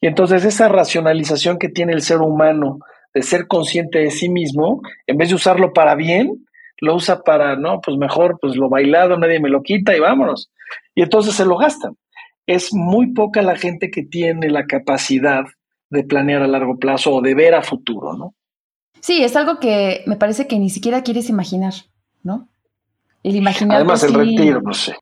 Y 0.01 0.07
entonces 0.07 0.45
esa 0.45 0.69
racionalización 0.69 1.59
que 1.59 1.69
tiene 1.69 1.93
el 1.93 2.03
ser 2.03 2.19
humano 2.19 2.79
de 3.13 3.23
ser 3.23 3.47
consciente 3.47 4.01
de 4.01 4.11
sí 4.11 4.29
mismo, 4.29 4.81
en 5.07 5.19
vez 5.19 5.29
de 5.29 5.37
usarlo 5.37 5.73
para 5.73 5.95
bien, 5.95 6.45
lo 6.81 6.97
usa 6.97 7.23
para, 7.23 7.55
no, 7.55 7.81
pues 7.81 7.97
mejor, 7.97 8.39
pues 8.41 8.57
lo 8.57 8.69
bailado, 8.69 9.17
nadie 9.17 9.39
me 9.39 9.49
lo 9.49 9.63
quita 9.63 9.97
y 9.97 10.01
vámonos. 10.01 10.51
Y 10.95 11.03
entonces 11.03 11.35
se 11.35 11.45
lo 11.45 11.57
gastan. 11.57 11.97
Es 12.47 12.75
muy 12.75 13.13
poca 13.13 13.43
la 13.43 13.57
gente 13.57 13.91
que 13.91 14.03
tiene 14.03 14.51
la 14.51 14.67
capacidad 14.67 15.45
de 15.95 16.05
planear 16.05 16.43
a 16.43 16.47
largo 16.47 16.77
plazo 16.77 17.15
o 17.15 17.23
de 17.23 17.35
ver 17.35 17.55
a 17.55 17.63
futuro, 17.63 18.15
¿no? 18.15 18.35
Sí, 19.01 19.23
es 19.23 19.37
algo 19.37 19.59
que 19.61 20.03
me 20.07 20.17
parece 20.17 20.47
que 20.47 20.59
ni 20.59 20.69
siquiera 20.71 21.03
quieres 21.03 21.31
imaginar, 21.31 21.75
¿no? 22.23 22.49
El 23.23 23.37
imaginar. 23.37 23.77
Además, 23.77 24.03
el 24.03 24.15
retiro, 24.15 24.61
no 24.61 24.75
sé. 24.75 24.97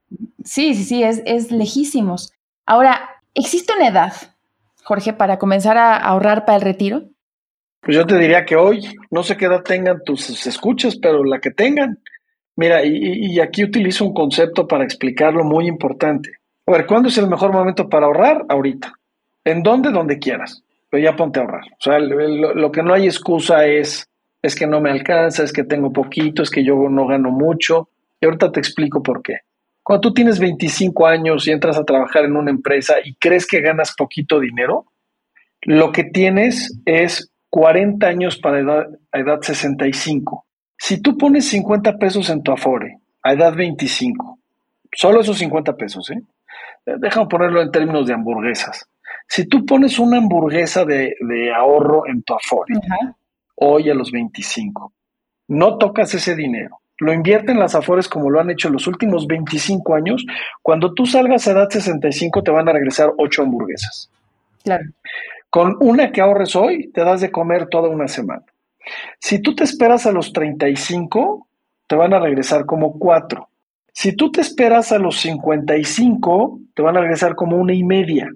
Sí, 0.44 0.74
sí, 0.74 0.84
sí, 0.84 1.02
es, 1.02 1.22
es 1.24 1.50
lejísimos. 1.50 2.32
Ahora, 2.66 3.10
¿existe 3.34 3.72
una 3.74 3.88
edad, 3.88 4.12
Jorge, 4.84 5.12
para 5.12 5.38
comenzar 5.38 5.76
a 5.76 5.96
ahorrar 5.96 6.44
para 6.44 6.56
el 6.56 6.62
retiro? 6.62 7.02
Pues 7.80 7.96
yo 7.96 8.06
te 8.06 8.18
diría 8.18 8.44
que 8.44 8.54
hoy, 8.54 8.86
no 9.10 9.22
sé 9.22 9.36
qué 9.36 9.46
edad 9.46 9.62
tengan 9.62 10.02
tus 10.04 10.46
escuchas, 10.46 10.96
pero 10.96 11.24
la 11.24 11.40
que 11.40 11.50
tengan. 11.50 11.98
Mira, 12.54 12.84
y, 12.84 12.96
y 12.96 13.40
aquí 13.40 13.64
utilizo 13.64 14.04
un 14.04 14.14
concepto 14.14 14.68
para 14.68 14.84
explicarlo 14.84 15.42
muy 15.42 15.66
importante. 15.66 16.30
A 16.66 16.72
ver, 16.72 16.86
¿cuándo 16.86 17.08
es 17.08 17.18
el 17.18 17.28
mejor 17.28 17.52
momento 17.52 17.88
para 17.88 18.06
ahorrar? 18.06 18.44
Ahorita. 18.48 18.92
¿En 19.44 19.62
dónde? 19.62 19.90
Donde 19.90 20.18
quieras 20.18 20.62
pero 20.92 21.04
ya 21.04 21.16
ponte 21.16 21.40
a 21.40 21.42
ahorrar. 21.44 21.64
O 21.64 21.80
sea, 21.80 21.98
lo, 21.98 22.70
que 22.70 22.82
no 22.82 22.92
hay 22.92 23.06
excusa 23.06 23.64
es, 23.64 24.10
es 24.42 24.54
que 24.54 24.66
no 24.66 24.82
me 24.82 24.90
alcanza, 24.90 25.42
es 25.42 25.50
que 25.50 25.64
tengo 25.64 25.90
poquito, 25.90 26.42
es 26.42 26.50
que 26.50 26.62
yo 26.62 26.74
no 26.90 27.06
gano 27.06 27.30
mucho. 27.30 27.88
Y 28.20 28.26
ahorita 28.26 28.52
te 28.52 28.60
explico 28.60 29.02
por 29.02 29.22
qué. 29.22 29.38
Cuando 29.82 30.02
tú 30.02 30.12
tienes 30.12 30.38
25 30.38 31.06
años 31.06 31.48
y 31.48 31.50
entras 31.50 31.78
a 31.78 31.86
trabajar 31.86 32.26
en 32.26 32.36
una 32.36 32.50
empresa 32.50 32.96
y 33.02 33.14
crees 33.14 33.46
que 33.46 33.62
ganas 33.62 33.94
poquito 33.96 34.38
dinero, 34.38 34.84
lo 35.62 35.92
que 35.92 36.04
tienes 36.04 36.78
es 36.84 37.32
40 37.48 38.06
años 38.06 38.36
para 38.36 38.60
edad, 38.60 38.86
a 39.12 39.18
edad 39.18 39.40
65. 39.40 40.44
Si 40.76 41.00
tú 41.00 41.16
pones 41.16 41.48
50 41.48 41.96
pesos 41.96 42.28
en 42.28 42.42
tu 42.42 42.52
Afore 42.52 42.98
a 43.22 43.32
edad 43.32 43.54
25, 43.54 44.38
solo 44.92 45.22
esos 45.22 45.38
50 45.38 45.74
pesos, 45.74 46.10
¿eh? 46.10 46.20
Déjame 46.84 47.28
ponerlo 47.28 47.62
en 47.62 47.70
términos 47.70 48.06
de 48.06 48.12
hamburguesas. 48.12 48.86
Si 49.34 49.46
tú 49.46 49.64
pones 49.64 49.98
una 49.98 50.18
hamburguesa 50.18 50.84
de, 50.84 51.16
ahorro 51.56 52.06
en 52.06 52.22
tu 52.22 52.34
Afore, 52.34 52.74
hoy 53.54 53.88
a 53.88 53.94
los 53.94 54.12
25, 54.12 54.92
no 55.48 55.78
tocas 55.78 56.12
ese 56.12 56.36
dinero, 56.36 56.80
lo 56.98 57.14
invierten 57.14 57.58
las 57.58 57.74
Afores 57.74 58.08
como 58.08 58.28
lo 58.28 58.40
han 58.40 58.50
hecho 58.50 58.68
los 58.68 58.86
últimos 58.86 59.26
25 59.26 59.94
años, 59.94 60.26
cuando 60.60 60.92
tú 60.92 61.06
salgas 61.06 61.48
a 61.48 61.52
edad 61.52 61.70
65 61.70 62.42
te 62.42 62.50
van 62.50 62.68
a 62.68 62.74
regresar 62.74 63.10
8 63.16 63.42
hamburguesas. 63.44 64.10
Claro. 64.64 64.84
Con 65.48 65.78
una 65.80 66.12
que 66.12 66.20
ahorres 66.20 66.54
hoy, 66.54 66.90
te 66.92 67.02
das 67.02 67.22
de 67.22 67.32
comer 67.32 67.68
toda 67.70 67.88
una 67.88 68.08
semana. 68.08 68.44
Si 69.18 69.40
tú 69.40 69.54
te 69.54 69.64
esperas 69.64 70.04
a 70.04 70.12
los 70.12 70.34
35, 70.34 71.48
te 71.86 71.96
van 71.96 72.12
a 72.12 72.20
regresar 72.20 72.66
como 72.66 72.98
4. 72.98 73.48
Si 73.94 74.14
tú 74.14 74.30
te 74.30 74.42
esperas 74.42 74.92
a 74.92 74.98
los 74.98 75.16
55, 75.22 76.60
te 76.74 76.82
van 76.82 76.98
a 76.98 77.00
regresar 77.00 77.34
como 77.34 77.56
una 77.56 77.72
y 77.72 77.82
media. 77.82 78.28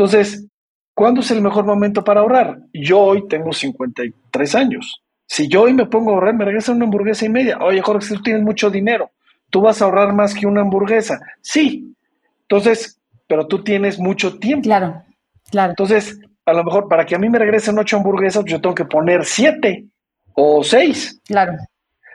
Entonces, 0.00 0.46
¿cuándo 0.94 1.20
es 1.20 1.30
el 1.30 1.42
mejor 1.42 1.66
momento 1.66 2.02
para 2.02 2.20
ahorrar? 2.20 2.60
Yo 2.72 2.98
hoy 2.98 3.28
tengo 3.28 3.52
53 3.52 4.54
años. 4.54 5.02
Si 5.26 5.46
yo 5.46 5.64
hoy 5.64 5.74
me 5.74 5.84
pongo 5.84 6.10
a 6.10 6.14
ahorrar, 6.14 6.32
me 6.32 6.46
regresa 6.46 6.72
una 6.72 6.86
hamburguesa 6.86 7.26
y 7.26 7.28
media. 7.28 7.58
Oye, 7.58 7.82
Jorge, 7.82 8.06
si 8.06 8.14
tú 8.14 8.22
tienes 8.22 8.42
mucho 8.42 8.70
dinero, 8.70 9.10
¿tú 9.50 9.60
vas 9.60 9.82
a 9.82 9.84
ahorrar 9.84 10.14
más 10.14 10.32
que 10.32 10.46
una 10.46 10.62
hamburguesa? 10.62 11.20
Sí. 11.42 11.94
Entonces, 12.40 12.98
pero 13.26 13.46
tú 13.46 13.62
tienes 13.62 13.98
mucho 13.98 14.38
tiempo. 14.38 14.62
Claro, 14.62 15.02
claro. 15.50 15.72
Entonces, 15.72 16.18
a 16.46 16.54
lo 16.54 16.64
mejor 16.64 16.88
para 16.88 17.04
que 17.04 17.14
a 17.14 17.18
mí 17.18 17.28
me 17.28 17.38
regresen 17.38 17.78
ocho 17.78 17.98
hamburguesas, 17.98 18.46
yo 18.46 18.58
tengo 18.58 18.74
que 18.74 18.86
poner 18.86 19.26
siete 19.26 19.84
o 20.32 20.64
seis. 20.64 21.20
Claro. 21.26 21.58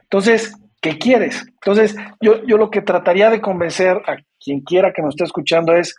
Entonces, 0.02 0.56
¿qué 0.82 0.98
quieres? 0.98 1.46
Entonces, 1.64 1.96
yo, 2.20 2.44
yo 2.46 2.58
lo 2.58 2.72
que 2.72 2.82
trataría 2.82 3.30
de 3.30 3.42
convencer 3.42 4.02
a 4.08 4.18
quien 4.44 4.62
quiera 4.62 4.92
que 4.92 5.04
nos 5.04 5.14
esté 5.14 5.26
escuchando 5.26 5.76
es, 5.76 5.96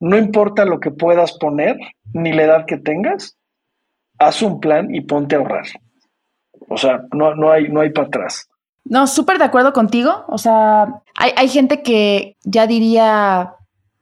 no 0.00 0.16
importa 0.16 0.64
lo 0.64 0.80
que 0.80 0.90
puedas 0.90 1.32
poner, 1.38 1.76
ni 2.12 2.32
la 2.32 2.44
edad 2.44 2.66
que 2.66 2.76
tengas, 2.76 3.36
haz 4.18 4.42
un 4.42 4.60
plan 4.60 4.94
y 4.94 5.00
ponte 5.02 5.36
a 5.36 5.38
ahorrar. 5.38 5.66
O 6.68 6.76
sea, 6.76 7.02
no, 7.12 7.34
no, 7.34 7.50
hay, 7.50 7.68
no 7.68 7.80
hay 7.80 7.90
para 7.90 8.08
atrás. 8.08 8.48
No, 8.84 9.06
súper 9.06 9.38
de 9.38 9.44
acuerdo 9.44 9.72
contigo. 9.72 10.24
O 10.28 10.38
sea, 10.38 11.02
hay, 11.16 11.32
hay, 11.36 11.48
gente 11.48 11.82
que 11.82 12.36
ya 12.44 12.66
diría, 12.66 13.54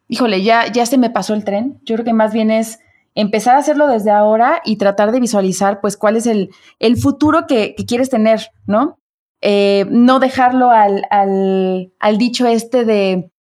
híjole, 0.09 0.43
ya, 0.43 0.71
ya 0.71 0.87
se 0.87 0.99
me 0.99 1.11
pasó 1.11 1.35
el 1.35 1.45
tren. 1.45 1.81
Yo 1.85 1.95
creo 1.97 2.05
que 2.05 2.13
más 2.13 2.33
bien 2.33 2.51
es 2.51 2.81
empezar 3.15 3.57
a 3.57 3.61
hacerlo 3.61 3.87
desde 3.87 4.11
ahora 4.11 4.61
y 4.65 4.77
tratar 4.77 5.13
de 5.13 5.21
visualizar, 5.21 5.81
pues, 5.81 5.97
cuál 5.97 6.17
es 6.17 6.27
el, 6.27 6.51
el 6.81 6.97
futuro 6.97 7.47
que, 7.47 7.75
que, 7.75 7.87
quieres 7.87 8.11
tener, 8.11 8.51
¿no? 8.67 8.99
Eh, 9.41 9.87
no 9.91 10.21
dejarlo 10.21 10.71
al, 10.71 11.05
al, 11.11 11.93
al 12.01 12.19
dicho 12.19 12.47
este 12.47 12.85
de, 12.85 13.31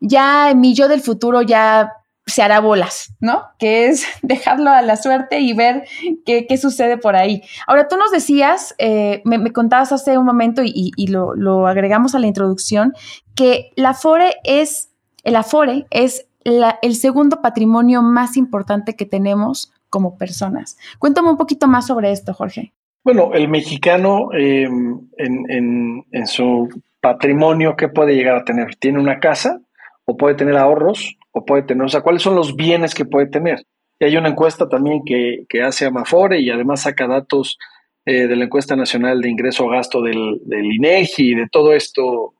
ya 0.00 0.52
mi 0.54 0.74
yo 0.74 0.88
del 0.88 1.00
futuro 1.00 1.42
ya 1.42 1.92
se 2.32 2.42
hará 2.42 2.60
bolas, 2.60 3.14
¿no? 3.20 3.44
Que 3.58 3.86
es 3.86 4.06
dejarlo 4.22 4.70
a 4.70 4.82
la 4.82 4.96
suerte 4.96 5.40
y 5.40 5.52
ver 5.52 5.84
qué, 6.24 6.46
qué 6.46 6.56
sucede 6.56 6.96
por 6.96 7.14
ahí. 7.14 7.42
Ahora, 7.66 7.88
tú 7.88 7.96
nos 7.96 8.10
decías, 8.10 8.74
eh, 8.78 9.22
me, 9.24 9.52
contabas 9.52 9.92
hace 9.92 10.16
un 10.18 10.24
momento 10.24 10.62
y, 10.64 11.06
lo, 11.08 11.34
lo, 11.34 11.66
agregamos 11.66 12.14
a 12.14 12.18
la 12.18 12.26
introducción, 12.26 12.94
que 13.34 13.70
la 13.76 13.90
Afore 13.90 14.34
es, 14.44 14.90
el 15.24 15.36
Afore 15.36 15.86
es 15.90 16.26
la, 16.44 16.78
el 16.82 16.94
segundo 16.94 17.42
patrimonio 17.42 18.02
más 18.02 18.36
importante 18.36 18.96
que 18.96 19.06
tenemos 19.06 19.72
como 19.90 20.16
personas. 20.16 20.78
Cuéntame 20.98 21.30
un 21.30 21.36
poquito 21.36 21.68
más 21.68 21.86
sobre 21.86 22.12
esto, 22.12 22.32
Jorge. 22.32 22.72
Bueno, 23.04 23.32
el 23.34 23.48
mexicano 23.48 24.32
eh, 24.32 24.62
en, 24.62 25.10
en, 25.18 26.06
en 26.10 26.26
su 26.26 26.68
patrimonio, 27.00 27.76
¿qué 27.76 27.88
puede 27.88 28.14
llegar 28.14 28.36
a 28.36 28.44
tener? 28.44 28.76
Tiene 28.76 29.00
una 29.00 29.20
casa 29.20 29.60
o 30.04 30.16
puede 30.16 30.34
tener 30.34 30.56
ahorros 30.56 31.18
o 31.32 31.44
puede 31.44 31.62
tener, 31.62 31.84
o 31.84 31.88
sea, 31.88 32.02
¿cuáles 32.02 32.22
son 32.22 32.36
los 32.36 32.54
bienes 32.56 32.94
que 32.94 33.04
puede 33.04 33.26
tener? 33.26 33.64
Y 33.98 34.04
hay 34.04 34.16
una 34.16 34.28
encuesta 34.28 34.68
también 34.68 35.02
que, 35.04 35.44
que 35.48 35.62
hace 35.62 35.86
Amafore 35.86 36.40
y 36.40 36.50
además 36.50 36.82
saca 36.82 37.06
datos 37.06 37.58
eh, 38.04 38.26
de 38.26 38.36
la 38.36 38.44
encuesta 38.44 38.74
nacional 38.74 39.20
de 39.20 39.30
ingreso 39.30 39.68
a 39.68 39.76
gasto 39.76 40.02
del, 40.02 40.40
del 40.44 40.66
INEGI 40.66 41.30
y 41.30 41.34
de 41.34 41.48
todo 41.48 41.72
esto, 41.72 42.34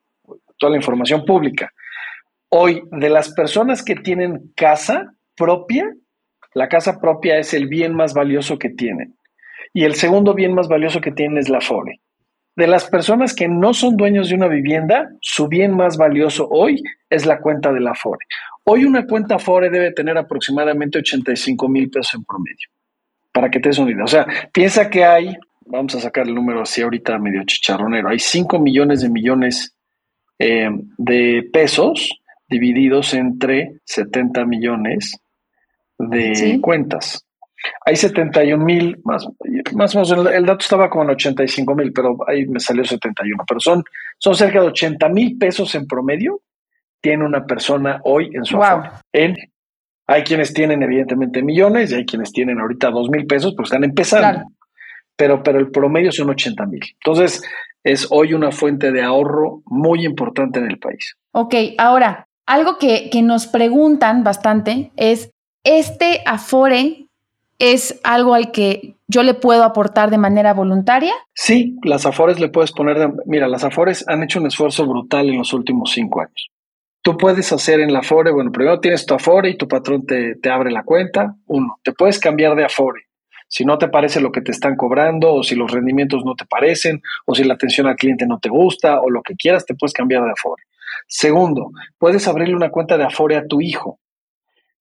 toda 0.59 0.71
la 0.71 0.77
información 0.77 1.25
pública. 1.25 1.73
Hoy, 2.49 2.83
de 2.91 3.09
las 3.09 3.33
personas 3.33 3.85
que 3.85 3.95
tienen 3.95 4.53
casa 4.57 5.15
propia, 5.37 5.89
la 6.55 6.69
casa 6.69 7.01
propia 7.01 7.39
es 7.39 7.55
el 7.55 7.69
bien 7.69 7.95
más 7.95 8.13
valioso 8.13 8.59
que 8.59 8.71
tienen. 8.71 9.17
Y 9.73 9.85
el 9.85 9.95
segundo 9.95 10.35
bien 10.35 10.53
más 10.53 10.69
valioso 10.69 11.01
que 11.01 11.13
tienen 11.13 11.39
es 11.39 11.49
la 11.49 11.61
FORE. 11.61 12.01
De 12.55 12.67
las 12.67 12.89
personas 12.89 13.35
que 13.35 13.49
no 13.49 13.73
son 13.73 13.97
dueños 13.97 14.29
de 14.29 14.35
una 14.35 14.47
vivienda, 14.47 15.11
su 15.21 15.49
bien 15.49 15.75
más 15.75 15.97
valioso 15.97 16.49
hoy 16.51 16.83
es 17.09 17.25
la 17.25 17.41
cuenta 17.41 17.73
de 17.73 17.81
la 17.81 17.95
FORE. 17.95 18.27
Hoy 18.65 18.85
una 18.85 19.07
cuenta 19.07 19.39
FORE 19.39 19.71
debe 19.71 19.93
tener 19.93 20.19
aproximadamente 20.19 20.99
85 20.99 21.69
mil 21.69 21.89
pesos 21.89 22.15
en 22.15 22.25
promedio, 22.25 22.69
para 23.33 23.51
que 23.51 23.59
te 23.59 23.71
des 23.71 23.79
una 23.79 23.91
idea. 23.91 24.05
O 24.05 24.09
sea, 24.09 24.27
piensa 24.53 24.91
que 24.91 25.03
hay, 25.05 25.35
vamos 25.65 25.95
a 25.95 26.01
sacar 26.01 26.27
el 26.27 26.35
número 26.35 26.61
así 26.61 26.83
ahorita 26.83 27.19
medio 27.19 27.43
chicharronero, 27.45 28.11
hay 28.11 28.19
5 28.19 28.59
millones 28.59 29.01
de 29.01 29.09
millones 29.09 29.75
eh, 30.39 30.69
de 30.99 31.49
pesos 31.51 32.21
divididos 32.49 33.15
entre 33.15 33.81
70 33.85 34.45
millones 34.45 35.17
de 35.99 36.59
cuentas. 36.61 37.27
Hay 37.85 37.97
71 37.97 38.65
mil, 38.65 39.01
más, 39.05 39.27
más 39.75 39.95
o 39.95 40.01
menos, 40.01 40.33
el, 40.33 40.47
dato 40.47 40.61
estaba 40.61 40.89
como 40.89 41.05
en 41.05 41.11
85 41.11 41.75
mil, 41.75 41.93
pero 41.93 42.17
ahí 42.27 42.47
me 42.47 42.61
salió 42.61 42.85
71. 42.85 43.45
Pero 43.47 43.61
son, 43.61 43.85
son 44.19 44.35
cerca 44.35 44.61
de 44.61 44.69
80 44.69 45.09
mil 45.09 45.39
pesos 45.39 45.75
en 45.75 45.87
promedio, 45.87 46.41
tiene 47.01 47.25
una 47.25 47.45
persona 47.45 48.01
hoy 48.05 48.31
en 48.35 48.45
su 48.45 48.57
wow. 48.57 48.83
En, 49.13 49.37
hay 50.07 50.23
quienes 50.23 50.53
tienen 50.53 50.83
evidentemente 50.83 51.43
millones 51.43 51.91
y 51.91 51.97
hay 51.97 52.05
quienes 52.05 52.33
tienen 52.33 52.61
ahorita 52.61 52.91
2 52.91 53.11
mil 53.11 53.27
pesos, 53.27 53.55
pues 53.57 53.67
están 53.67 53.85
empezando. 53.85 54.29
Claro. 54.29 54.49
Pero, 55.17 55.43
pero 55.43 55.59
el 55.59 55.71
promedio 55.71 56.11
son 56.11 56.31
80 56.31 56.67
mil. 56.67 56.83
Entonces, 57.05 57.43
es 57.85 58.09
hoy 58.11 58.35
una 58.35 58.51
fuente 58.51 58.93
de 58.93 59.03
ahorro 59.03 59.63
muy 59.67 60.05
importante 60.05 60.59
en 60.59 60.71
el 60.71 60.79
país. 60.79 61.17
Ok, 61.33 61.55
ahora, 61.79 62.27
algo 62.47 62.79
que, 62.79 63.11
que 63.11 63.23
nos 63.23 63.47
preguntan 63.47 64.25
bastante 64.25 64.91
es, 64.97 65.31
¿este 65.65 66.23
Afore 66.27 67.07
es 67.63 68.01
algo 68.03 68.35
al 68.35 68.51
que 68.51 68.97
yo 69.07 69.23
le 69.23 69.35
puedo 69.35 69.63
aportar 69.63 70.11
de 70.11 70.19
manera 70.19 70.53
voluntaria? 70.53 71.13
Sí, 71.33 71.79
las 71.85 72.07
Afores 72.07 72.41
le 72.41 72.49
puedes 72.49 72.73
poner, 72.73 72.99
de, 72.99 73.13
mira, 73.25 73.47
las 73.47 73.63
Afores 73.63 74.05
han 74.09 74.25
hecho 74.25 74.41
un 74.41 74.49
esfuerzo 74.49 74.85
brutal 74.85 75.29
en 75.29 75.39
los 75.39 75.53
últimos 75.53 75.93
cinco 75.93 76.23
años. 76.23 76.51
Tú 77.03 77.17
puedes 77.17 77.53
hacer 77.53 77.79
en 77.79 77.93
la 77.93 78.01
Afore, 78.01 78.33
bueno, 78.33 78.51
primero 78.51 78.81
tienes 78.81 79.07
tu 79.07 79.15
Afore 79.15 79.51
y 79.51 79.57
tu 79.57 79.69
patrón 79.69 80.05
te, 80.05 80.35
te 80.37 80.51
abre 80.51 80.73
la 80.73 80.83
cuenta. 80.83 81.37
Uno, 81.47 81.79
te 81.85 81.93
puedes 81.93 82.19
cambiar 82.19 82.57
de 82.57 82.65
Afore. 82.65 83.03
Si 83.47 83.65
no 83.65 83.79
te 83.79 83.87
parece 83.87 84.21
lo 84.21 84.33
que 84.33 84.41
te 84.41 84.51
están 84.51 84.75
cobrando, 84.75 85.33
o 85.33 85.45
si 85.45 85.55
los 85.55 85.71
rendimientos 85.71 86.25
no 86.25 86.35
te 86.35 86.47
parecen, 86.47 87.01
o 87.27 87.35
si 87.37 87.45
la 87.45 87.55
atención 87.55 87.87
al 87.87 87.95
cliente 87.95 88.27
no 88.27 88.41
te 88.41 88.49
gusta, 88.49 89.01
o 89.01 89.09
lo 89.09 89.23
que 89.23 89.37
quieras, 89.37 89.67
te 89.67 89.77
puedes 89.77 89.93
cambiar 89.93 90.25
de 90.25 90.33
Afore. 90.33 90.65
Segundo, 91.07 91.71
puedes 91.97 92.27
abrirle 92.27 92.57
una 92.57 92.71
cuenta 92.71 92.99
de 92.99 93.05
Afore 93.05 93.37
a 93.37 93.47
tu 93.47 93.61
hijo, 93.61 94.01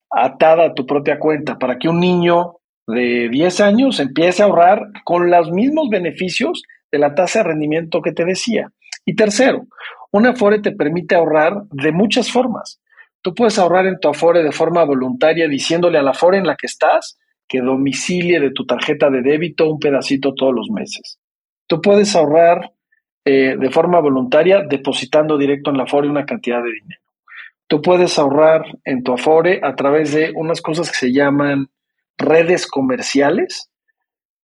atada 0.09 0.65
a 0.65 0.73
tu 0.73 0.87
propia 0.87 1.19
cuenta, 1.19 1.59
para 1.59 1.77
que 1.77 1.87
un 1.87 1.99
niño 1.99 2.55
de 2.87 3.29
10 3.29 3.61
años 3.61 3.99
empiece 3.99 4.41
a 4.41 4.45
ahorrar 4.45 4.81
con 5.03 5.29
los 5.29 5.51
mismos 5.51 5.89
beneficios 5.89 6.63
de 6.91 6.99
la 6.99 7.15
tasa 7.15 7.39
de 7.39 7.49
rendimiento 7.49 8.01
que 8.01 8.11
te 8.11 8.25
decía. 8.25 8.71
Y 9.05 9.15
tercero, 9.15 9.67
un 10.11 10.27
Afore 10.27 10.59
te 10.59 10.71
permite 10.71 11.15
ahorrar 11.15 11.63
de 11.71 11.91
muchas 11.91 12.31
formas. 12.31 12.81
Tú 13.21 13.33
puedes 13.33 13.57
ahorrar 13.59 13.85
en 13.85 13.99
tu 13.99 14.09
Afore 14.09 14.43
de 14.43 14.51
forma 14.51 14.83
voluntaria 14.83 15.47
diciéndole 15.47 15.97
a 15.97 16.03
la 16.03 16.11
Afore 16.11 16.37
en 16.37 16.47
la 16.47 16.55
que 16.55 16.67
estás 16.67 17.17
que 17.47 17.59
domicilie 17.59 18.39
de 18.39 18.51
tu 18.51 18.65
tarjeta 18.65 19.09
de 19.09 19.21
débito 19.21 19.69
un 19.69 19.79
pedacito 19.79 20.33
todos 20.33 20.53
los 20.53 20.69
meses. 20.69 21.19
Tú 21.67 21.81
puedes 21.81 22.15
ahorrar 22.15 22.71
eh, 23.25 23.55
de 23.59 23.69
forma 23.69 23.99
voluntaria 23.99 24.63
depositando 24.67 25.37
directo 25.37 25.69
en 25.69 25.77
la 25.77 25.83
Afore 25.83 26.09
una 26.09 26.25
cantidad 26.25 26.63
de 26.63 26.71
dinero. 26.71 27.01
Tú 27.67 27.81
puedes 27.81 28.17
ahorrar 28.17 28.65
en 28.83 29.03
tu 29.03 29.13
Afore 29.13 29.61
a 29.63 29.75
través 29.75 30.13
de 30.13 30.31
unas 30.35 30.61
cosas 30.61 30.89
que 30.91 30.97
se 30.97 31.13
llaman 31.13 31.69
redes 32.21 32.67
comerciales 32.67 33.69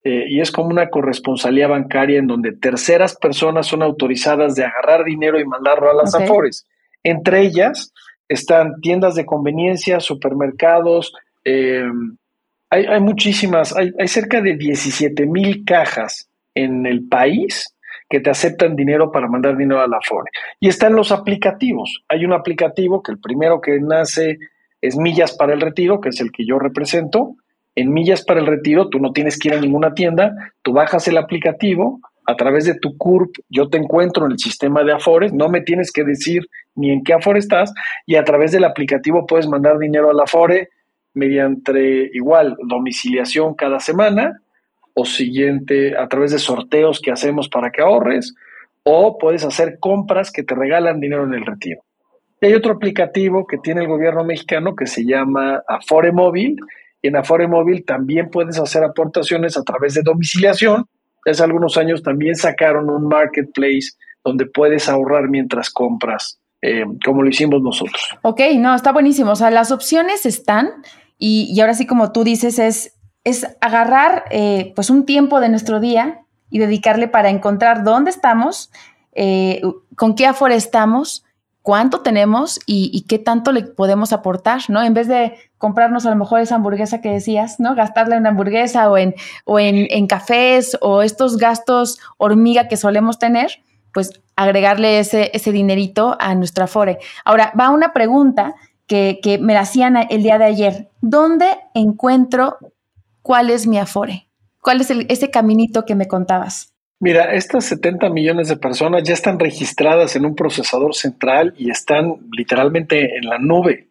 eh, 0.03 0.25
y 0.29 0.39
es 0.39 0.51
como 0.51 0.69
una 0.69 0.89
corresponsalía 0.89 1.67
bancaria 1.67 2.19
en 2.19 2.27
donde 2.27 2.53
terceras 2.53 3.15
personas 3.17 3.67
son 3.67 3.83
autorizadas 3.83 4.55
de 4.55 4.63
agarrar 4.63 5.03
dinero 5.03 5.39
y 5.39 5.45
mandarlo 5.45 5.89
a 5.89 5.93
las 5.93 6.13
okay. 6.13 6.25
Afores. 6.25 6.65
Entre 7.03 7.41
ellas 7.41 7.93
están 8.29 8.79
tiendas 8.81 9.15
de 9.15 9.25
conveniencia, 9.25 9.99
supermercados, 9.99 11.13
eh, 11.43 11.83
hay, 12.69 12.85
hay, 12.85 12.99
muchísimas, 12.99 13.75
hay, 13.75 13.91
hay 13.97 14.07
cerca 14.07 14.41
de 14.41 14.57
17 14.57 15.25
mil 15.25 15.63
cajas 15.65 16.29
en 16.53 16.85
el 16.85 17.07
país 17.07 17.73
que 18.09 18.19
te 18.19 18.29
aceptan 18.29 18.75
dinero 18.75 19.11
para 19.11 19.27
mandar 19.27 19.57
dinero 19.57 19.81
a 19.81 19.87
la 19.87 19.97
Afore. 19.97 20.31
Y 20.59 20.69
están 20.69 20.95
los 20.95 21.11
aplicativos. 21.11 22.03
Hay 22.07 22.25
un 22.25 22.33
aplicativo 22.33 23.03
que 23.03 23.11
el 23.11 23.19
primero 23.19 23.61
que 23.61 23.79
nace 23.79 24.37
es 24.81 24.95
Millas 24.97 25.35
para 25.35 25.53
el 25.53 25.61
Retiro, 25.61 25.99
que 25.99 26.09
es 26.09 26.21
el 26.21 26.31
que 26.31 26.45
yo 26.45 26.59
represento. 26.59 27.35
En 27.77 27.93
Millas 27.93 28.23
para 28.23 28.39
el 28.39 28.47
Retiro 28.47 28.89
tú 28.89 28.97
no 28.97 29.11
tienes 29.11 29.37
que 29.37 29.49
ir 29.49 29.53
a 29.53 29.61
ninguna 29.61 29.93
tienda, 29.93 30.33
tú 30.63 30.73
bajas 30.73 31.07
el 31.07 31.15
aplicativo, 31.15 32.01
a 32.25 32.35
través 32.35 32.65
de 32.65 32.73
tu 32.73 32.97
CURP 32.97 33.35
yo 33.49 33.69
te 33.69 33.77
encuentro 33.77 34.25
en 34.25 34.31
el 34.31 34.39
sistema 34.39 34.83
de 34.83 34.93
Afores, 34.93 35.31
no 35.31 35.47
me 35.47 35.61
tienes 35.61 35.91
que 35.91 36.03
decir 36.03 36.47
ni 36.73 36.89
en 36.91 37.03
qué 37.03 37.13
Afore 37.13 37.37
estás, 37.37 37.71
y 38.07 38.15
a 38.15 38.23
través 38.23 38.51
del 38.51 38.63
aplicativo 38.63 39.27
puedes 39.27 39.47
mandar 39.47 39.77
dinero 39.77 40.09
a 40.09 40.15
la 40.15 40.23
Afore 40.23 40.69
mediante 41.13 42.09
igual 42.13 42.57
domiciliación 42.67 43.53
cada 43.53 43.79
semana 43.79 44.41
o 44.95 45.05
siguiente 45.05 45.95
a 45.95 46.07
través 46.07 46.31
de 46.31 46.39
sorteos 46.39 46.99
que 46.99 47.11
hacemos 47.11 47.47
para 47.47 47.69
que 47.69 47.83
ahorres 47.83 48.33
o 48.81 49.19
puedes 49.19 49.45
hacer 49.45 49.77
compras 49.79 50.31
que 50.31 50.41
te 50.41 50.55
regalan 50.55 50.99
dinero 50.99 51.25
en 51.25 51.35
el 51.35 51.45
retiro. 51.45 51.83
Y 52.41 52.47
hay 52.47 52.53
otro 52.55 52.73
aplicativo 52.73 53.45
que 53.45 53.59
tiene 53.59 53.81
el 53.81 53.87
gobierno 53.87 54.23
mexicano 54.23 54.75
que 54.75 54.87
se 54.87 55.05
llama 55.05 55.61
Afore 55.67 56.11
Móvil. 56.11 56.57
En 57.07 57.15
Afore 57.15 57.47
Móvil 57.47 57.85
también 57.85 58.29
puedes 58.29 58.59
hacer 58.59 58.83
aportaciones 58.83 59.57
a 59.57 59.63
través 59.63 59.93
de 59.93 60.01
domiciliación. 60.03 60.85
Hace 61.25 61.43
algunos 61.43 61.77
años 61.77 62.03
también 62.03 62.35
sacaron 62.35 62.89
un 62.89 63.07
marketplace 63.07 63.91
donde 64.23 64.45
puedes 64.45 64.89
ahorrar 64.89 65.29
mientras 65.29 65.69
compras, 65.69 66.39
eh, 66.61 66.83
como 67.05 67.23
lo 67.23 67.29
hicimos 67.29 67.61
nosotros. 67.61 68.01
Ok, 68.21 68.41
no, 68.57 68.75
está 68.75 68.91
buenísimo. 68.91 69.31
O 69.31 69.35
sea, 69.35 69.51
las 69.51 69.71
opciones 69.71 70.25
están 70.25 70.69
y, 71.17 71.59
ahora 71.61 71.73
sí, 71.73 71.85
como 71.85 72.11
tú 72.11 72.23
dices, 72.23 72.59
es, 72.59 72.93
es 73.23 73.47
agarrar 73.61 74.25
eh, 74.31 74.73
pues 74.75 74.89
un 74.89 75.05
tiempo 75.05 75.39
de 75.39 75.49
nuestro 75.49 75.79
día 75.79 76.21
y 76.49 76.59
dedicarle 76.59 77.07
para 77.07 77.29
encontrar 77.29 77.83
dónde 77.83 78.11
estamos, 78.11 78.71
eh, 79.13 79.61
con 79.95 80.15
qué 80.15 80.27
aforestamos 80.27 81.23
cuánto 81.67 81.99
tenemos 81.99 82.61
y, 82.65 83.03
qué 83.09 83.19
tanto 83.19 83.51
le 83.51 83.63
podemos 83.63 84.13
aportar, 84.13 84.61
¿no? 84.69 84.81
En 84.81 84.93
vez 84.93 85.09
de 85.09 85.33
comprarnos 85.57 86.05
a 86.05 86.09
lo 86.09 86.15
mejor 86.15 86.39
esa 86.39 86.55
hamburguesa 86.55 87.01
que 87.01 87.09
decías, 87.09 87.59
¿no? 87.59 87.75
Gastarle 87.75 88.15
en 88.15 88.21
una 88.21 88.29
hamburguesa 88.29 88.89
o 88.91 88.97
en, 88.97 89.15
o 89.45 89.59
en, 89.59 90.07
cafés 90.07 90.77
o 90.81 91.01
estos 91.01 91.37
gastos 91.37 91.99
hormiga 92.17 92.67
que 92.67 92.77
solemos 92.77 93.19
tener, 93.19 93.63
pues 93.93 94.21
agregarle 94.35 94.99
ese, 94.99 95.31
ese 95.33 95.51
dinerito 95.51 96.15
a 96.19 96.35
nuestra 96.35 96.65
Afore. 96.65 96.99
Ahora, 97.25 97.51
va 97.59 97.69
una 97.69 97.93
pregunta 97.93 98.55
que, 98.87 99.37
me 99.41 99.53
la 99.53 99.61
hacían 99.61 99.97
el 100.09 100.23
día 100.23 100.37
de 100.37 100.45
ayer. 100.45 100.89
¿Dónde 101.01 101.47
encuentro 101.73 102.57
cuál 103.21 103.49
es 103.49 103.67
mi 103.67 103.77
Afore? 103.77 104.27
¿Cuál 104.61 104.81
es 104.81 104.89
ese 104.89 105.29
caminito 105.29 105.85
que 105.85 105.95
me 105.95 106.07
contabas? 106.07 106.73
Mira, 106.99 107.33
estas 107.33 107.65
70 107.65 108.09
millones 108.09 108.47
de 108.47 108.57
personas 108.57 109.03
ya 109.03 109.13
están 109.13 109.37
registradas 109.39 110.15
en 110.15 110.25
un 110.25 110.35
procesador 110.35 110.95
central 110.95 111.53
y 111.57 111.69
están 111.69 112.15
literalmente 112.31 113.17
en 113.17 113.29
la 113.29 113.37
nube. 113.37 113.86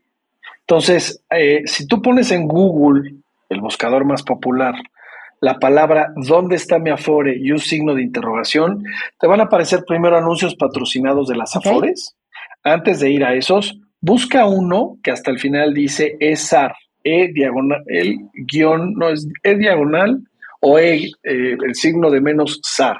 Entonces, 0.69 1.23
eh, 1.31 1.63
si 1.67 1.87
tú 1.87 2.03
pones 2.03 2.33
en 2.33 2.49
Google, 2.49 3.15
el 3.49 3.61
buscador 3.61 4.05
más 4.05 4.25
popular, 4.25 4.75
la 5.41 5.61
palabra 5.61 6.13
¿dónde 6.17 6.57
está 6.57 6.81
mi 6.81 6.91
Afore? 6.91 7.37
y 7.39 7.53
un 7.53 7.61
signo 7.61 7.95
de 7.95 8.03
interrogación, 8.03 8.83
te 9.21 9.29
van 9.29 9.39
a 9.39 9.45
aparecer 9.45 9.85
primero 9.87 10.17
anuncios 10.17 10.57
patrocinados 10.57 11.29
de 11.29 11.37
las 11.37 11.55
Afores. 11.55 12.17
Antes 12.65 12.99
de 12.99 13.11
ir 13.11 13.25
a 13.25 13.35
esos, 13.35 13.79
busca 14.01 14.47
uno 14.47 14.99
que 15.05 15.13
hasta 15.13 15.31
el 15.31 15.39
final 15.39 15.73
dice 15.73 16.17
ESAR, 16.19 16.75
E 17.05 17.33
diagonal, 17.33 17.85
el 17.87 18.17
guion, 18.35 18.95
no 18.95 19.11
es 19.11 19.29
E 19.45 19.55
diagonal 19.55 20.21
o 20.61 20.81
e, 20.81 20.97
eh, 20.97 21.57
el 21.65 21.77
signo 21.77 22.11
de 22.11 22.21
menos 22.21 22.59
SAR. 22.65 22.97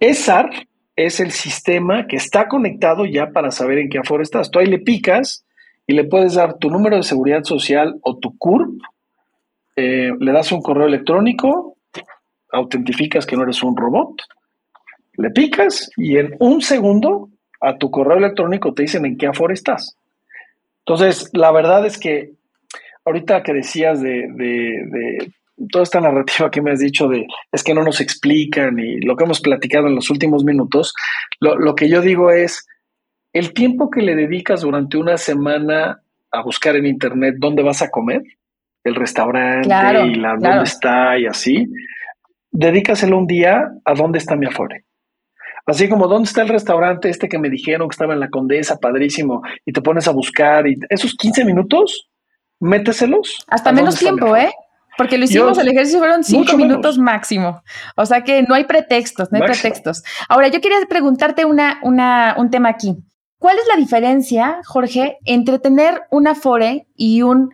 ESAR 0.00 0.48
es 0.96 1.20
el 1.20 1.32
sistema 1.32 2.06
que 2.06 2.16
está 2.16 2.48
conectado 2.48 3.04
ya 3.04 3.30
para 3.30 3.50
saber 3.50 3.76
en 3.76 3.90
qué 3.90 3.98
aforo 3.98 4.22
estás. 4.22 4.50
Tú 4.50 4.58
ahí 4.58 4.66
le 4.66 4.78
picas 4.78 5.44
y 5.86 5.94
le 5.94 6.04
puedes 6.04 6.34
dar 6.34 6.58
tu 6.58 6.70
número 6.70 6.96
de 6.96 7.02
seguridad 7.02 7.44
social 7.44 7.98
o 8.02 8.18
tu 8.18 8.36
CURP, 8.38 8.80
eh, 9.76 10.10
le 10.18 10.32
das 10.32 10.52
un 10.52 10.62
correo 10.62 10.86
electrónico, 10.86 11.76
autentificas 12.50 13.26
que 13.26 13.36
no 13.36 13.42
eres 13.42 13.62
un 13.62 13.76
robot, 13.76 14.22
le 15.16 15.30
picas 15.30 15.90
y 15.96 16.16
en 16.18 16.34
un 16.40 16.62
segundo 16.62 17.30
a 17.60 17.76
tu 17.78 17.90
correo 17.90 18.18
electrónico 18.18 18.74
te 18.74 18.82
dicen 18.82 19.06
en 19.06 19.16
qué 19.16 19.26
aforo 19.26 19.52
estás. 19.52 19.96
Entonces, 20.84 21.30
la 21.32 21.52
verdad 21.52 21.86
es 21.86 21.98
que 21.98 22.32
ahorita 23.04 23.42
que 23.42 23.52
decías 23.52 24.00
de 24.02 24.28
toda 25.70 25.84
esta 25.84 26.00
narrativa 26.00 26.50
que 26.50 26.62
me 26.62 26.72
has 26.72 26.80
dicho 26.80 27.08
de 27.08 27.26
es 27.50 27.62
que 27.62 27.74
no 27.74 27.82
nos 27.82 28.00
explican 28.00 28.78
y 28.78 29.00
lo 29.00 29.16
que 29.16 29.24
hemos 29.24 29.40
platicado 29.40 29.86
en 29.86 29.94
los 29.94 30.10
últimos 30.10 30.44
minutos, 30.44 30.94
lo, 31.40 31.74
que 31.74 31.88
yo 31.88 32.00
digo 32.00 32.30
es 32.30 32.66
el 33.32 33.52
tiempo 33.52 33.90
que 33.90 34.02
le 34.02 34.14
dedicas 34.14 34.62
durante 34.62 34.96
una 34.96 35.16
semana 35.16 36.02
a 36.30 36.42
buscar 36.42 36.76
en 36.76 36.86
internet 36.86 37.36
dónde 37.38 37.62
vas 37.62 37.82
a 37.82 37.90
comer, 37.90 38.22
el 38.84 38.94
restaurante 38.94 39.68
y 39.68 40.14
la 40.14 40.36
dónde 40.38 40.64
está 40.64 41.18
y 41.18 41.26
así, 41.26 41.66
dedícaselo 42.50 43.18
un 43.18 43.26
día 43.26 43.70
a 43.84 43.94
dónde 43.94 44.18
está 44.18 44.36
mi 44.36 44.46
Afore. 44.46 44.84
Así 45.64 45.88
como 45.88 46.08
dónde 46.08 46.28
está 46.28 46.42
el 46.42 46.48
restaurante 46.48 47.08
este 47.08 47.28
que 47.28 47.38
me 47.38 47.48
dijeron 47.48 47.88
que 47.88 47.94
estaba 47.94 48.14
en 48.14 48.20
la 48.20 48.30
Condesa, 48.30 48.78
padrísimo, 48.78 49.42
y 49.64 49.72
te 49.72 49.80
pones 49.80 50.08
a 50.08 50.10
buscar 50.10 50.66
y 50.66 50.76
esos 50.88 51.14
15 51.14 51.44
minutos, 51.44 52.10
méteselos. 52.58 53.44
Hasta 53.46 53.72
menos 53.72 53.96
tiempo, 53.96 54.36
¿eh? 54.36 54.50
Porque 54.98 55.16
lo 55.16 55.24
hicimos, 55.24 55.56
el 55.58 55.68
ejercicio 55.68 56.00
fueron 56.00 56.22
cinco 56.22 56.56
minutos 56.56 56.98
máximo. 56.98 57.62
O 57.96 58.04
sea 58.04 58.22
que 58.24 58.42
no 58.42 58.54
hay 58.54 58.64
pretextos, 58.64 59.32
no 59.32 59.38
hay 59.38 59.44
pretextos. 59.44 60.02
Ahora, 60.28 60.48
yo 60.48 60.60
quería 60.60 60.78
preguntarte 60.88 61.44
una, 61.44 61.78
una, 61.82 62.34
un 62.36 62.50
tema 62.50 62.68
aquí. 62.68 62.96
¿Cuál 63.42 63.58
es 63.58 63.64
la 63.66 63.74
diferencia, 63.74 64.60
Jorge, 64.64 65.18
entre 65.24 65.58
tener 65.58 66.02
un 66.12 66.28
Afore 66.28 66.86
y 66.94 67.22
un 67.22 67.50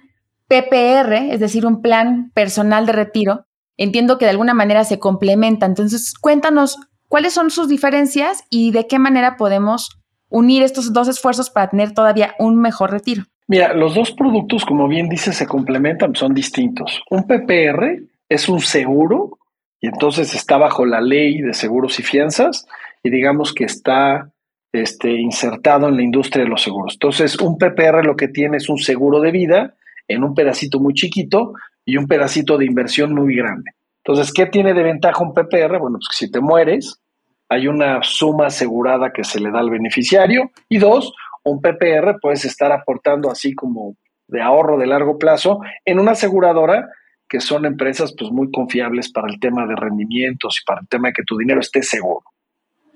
PPR, 0.46 1.14
es 1.32 1.40
decir, 1.40 1.64
un 1.64 1.80
plan 1.80 2.30
personal 2.34 2.84
de 2.84 2.92
retiro? 2.92 3.46
Entiendo 3.78 4.18
que 4.18 4.26
de 4.26 4.32
alguna 4.32 4.52
manera 4.52 4.84
se 4.84 4.98
complementan. 4.98 5.70
Entonces, 5.70 6.12
cuéntanos 6.12 6.76
cuáles 7.08 7.32
son 7.32 7.48
sus 7.48 7.70
diferencias 7.70 8.44
y 8.50 8.70
de 8.70 8.86
qué 8.86 8.98
manera 8.98 9.38
podemos 9.38 9.98
unir 10.28 10.62
estos 10.62 10.92
dos 10.92 11.08
esfuerzos 11.08 11.48
para 11.48 11.70
tener 11.70 11.94
todavía 11.94 12.34
un 12.38 12.60
mejor 12.60 12.90
retiro. 12.90 13.22
Mira, 13.46 13.72
los 13.72 13.94
dos 13.94 14.12
productos, 14.12 14.66
como 14.66 14.88
bien 14.88 15.08
dice, 15.08 15.32
se 15.32 15.46
complementan, 15.46 16.14
son 16.14 16.34
distintos. 16.34 17.00
Un 17.08 17.26
PPR 17.26 18.02
es 18.28 18.46
un 18.50 18.60
seguro 18.60 19.38
y 19.80 19.86
entonces 19.86 20.34
está 20.34 20.58
bajo 20.58 20.84
la 20.84 21.00
ley 21.00 21.40
de 21.40 21.54
seguros 21.54 21.98
y 21.98 22.02
fianzas 22.02 22.66
y 23.02 23.08
digamos 23.08 23.54
que 23.54 23.64
está 23.64 24.30
este, 24.72 25.10
insertado 25.10 25.88
en 25.88 25.96
la 25.96 26.02
industria 26.02 26.44
de 26.44 26.50
los 26.50 26.62
seguros. 26.62 26.94
Entonces, 26.94 27.38
un 27.38 27.56
PPR 27.56 28.04
lo 28.04 28.16
que 28.16 28.28
tiene 28.28 28.58
es 28.58 28.68
un 28.68 28.78
seguro 28.78 29.20
de 29.20 29.30
vida 29.30 29.74
en 30.06 30.24
un 30.24 30.34
pedacito 30.34 30.80
muy 30.80 30.94
chiquito 30.94 31.52
y 31.84 31.96
un 31.96 32.06
pedacito 32.06 32.58
de 32.58 32.66
inversión 32.66 33.14
muy 33.14 33.36
grande. 33.36 33.72
Entonces, 34.04 34.32
¿qué 34.32 34.46
tiene 34.46 34.74
de 34.74 34.82
ventaja 34.82 35.22
un 35.22 35.34
PPR? 35.34 35.78
Bueno, 35.78 35.98
pues 35.98 36.08
que 36.10 36.16
si 36.16 36.30
te 36.30 36.40
mueres, 36.40 37.00
hay 37.48 37.66
una 37.66 38.00
suma 38.02 38.46
asegurada 38.46 39.10
que 39.12 39.24
se 39.24 39.40
le 39.40 39.50
da 39.50 39.60
al 39.60 39.70
beneficiario 39.70 40.50
y 40.68 40.78
dos, 40.78 41.12
un 41.44 41.60
PPR 41.60 42.18
puedes 42.20 42.44
estar 42.44 42.72
aportando 42.72 43.30
así 43.30 43.54
como 43.54 43.96
de 44.26 44.42
ahorro 44.42 44.78
de 44.78 44.86
largo 44.86 45.18
plazo 45.18 45.60
en 45.84 45.98
una 45.98 46.12
aseguradora 46.12 46.88
que 47.28 47.40
son 47.40 47.66
empresas 47.66 48.14
pues 48.18 48.30
muy 48.30 48.50
confiables 48.50 49.10
para 49.12 49.28
el 49.28 49.38
tema 49.38 49.66
de 49.66 49.76
rendimientos 49.76 50.60
y 50.60 50.64
para 50.64 50.80
el 50.80 50.88
tema 50.88 51.08
de 51.08 51.14
que 51.14 51.24
tu 51.24 51.36
dinero 51.36 51.60
esté 51.60 51.82
seguro. 51.82 52.24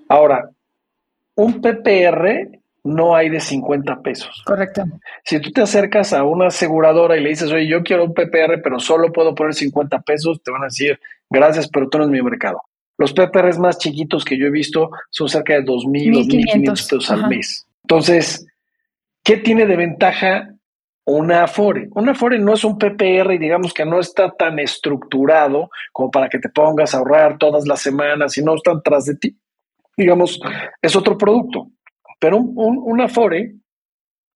Ahora, 0.09 0.49
un 1.35 1.61
PPR 1.61 2.63
no 2.83 3.15
hay 3.15 3.29
de 3.29 3.39
50 3.39 4.01
pesos. 4.01 4.43
Correcto. 4.45 4.83
Si 5.23 5.39
tú 5.39 5.51
te 5.51 5.61
acercas 5.61 6.13
a 6.13 6.23
una 6.23 6.47
aseguradora 6.47 7.17
y 7.17 7.21
le 7.21 7.29
dices, 7.29 7.51
oye, 7.51 7.67
yo 7.67 7.81
quiero 7.81 8.03
un 8.03 8.13
PPR, 8.13 8.61
pero 8.61 8.79
solo 8.79 9.11
puedo 9.11 9.33
poner 9.33 9.53
50 9.53 10.01
pesos, 10.01 10.41
te 10.43 10.51
van 10.51 10.63
a 10.63 10.65
decir, 10.65 10.99
gracias, 11.29 11.69
pero 11.69 11.87
tú 11.89 11.97
no 11.97 12.05
es 12.05 12.09
mi 12.09 12.21
mercado. 12.21 12.61
Los 12.97 13.13
PPRs 13.13 13.57
más 13.57 13.77
chiquitos 13.77 14.23
que 14.23 14.37
yo 14.37 14.47
he 14.47 14.51
visto 14.51 14.91
son 15.09 15.29
cerca 15.29 15.53
de 15.53 15.63
2.000, 15.63 16.27
2.500 16.27 16.69
pesos 16.69 17.11
al 17.11 17.27
mes. 17.27 17.65
Entonces, 17.83 18.45
¿qué 19.23 19.37
tiene 19.37 19.65
de 19.65 19.77
ventaja 19.77 20.49
una 21.05 21.43
Afore? 21.43 21.89
Una 21.95 22.11
Afore 22.11 22.37
no 22.37 22.53
es 22.53 22.63
un 22.63 22.77
PPR 22.77 23.33
y 23.33 23.39
digamos 23.39 23.73
que 23.73 23.85
no 23.85 23.99
está 23.99 24.31
tan 24.31 24.59
estructurado 24.59 25.69
como 25.91 26.11
para 26.11 26.29
que 26.29 26.39
te 26.39 26.49
pongas 26.49 26.93
a 26.93 26.99
ahorrar 26.99 27.37
todas 27.37 27.65
las 27.65 27.81
semanas 27.81 28.37
y 28.37 28.43
no 28.43 28.55
están 28.55 28.81
tras 28.83 29.05
de 29.05 29.15
ti. 29.15 29.37
Digamos, 29.97 30.39
es 30.81 30.95
otro 30.95 31.17
producto. 31.17 31.69
Pero 32.19 32.37
un, 32.37 32.79
una 32.83 33.05
Afore 33.05 33.55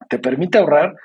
te 0.10 0.20
permite 0.20 0.58
ahorrar 0.58 0.96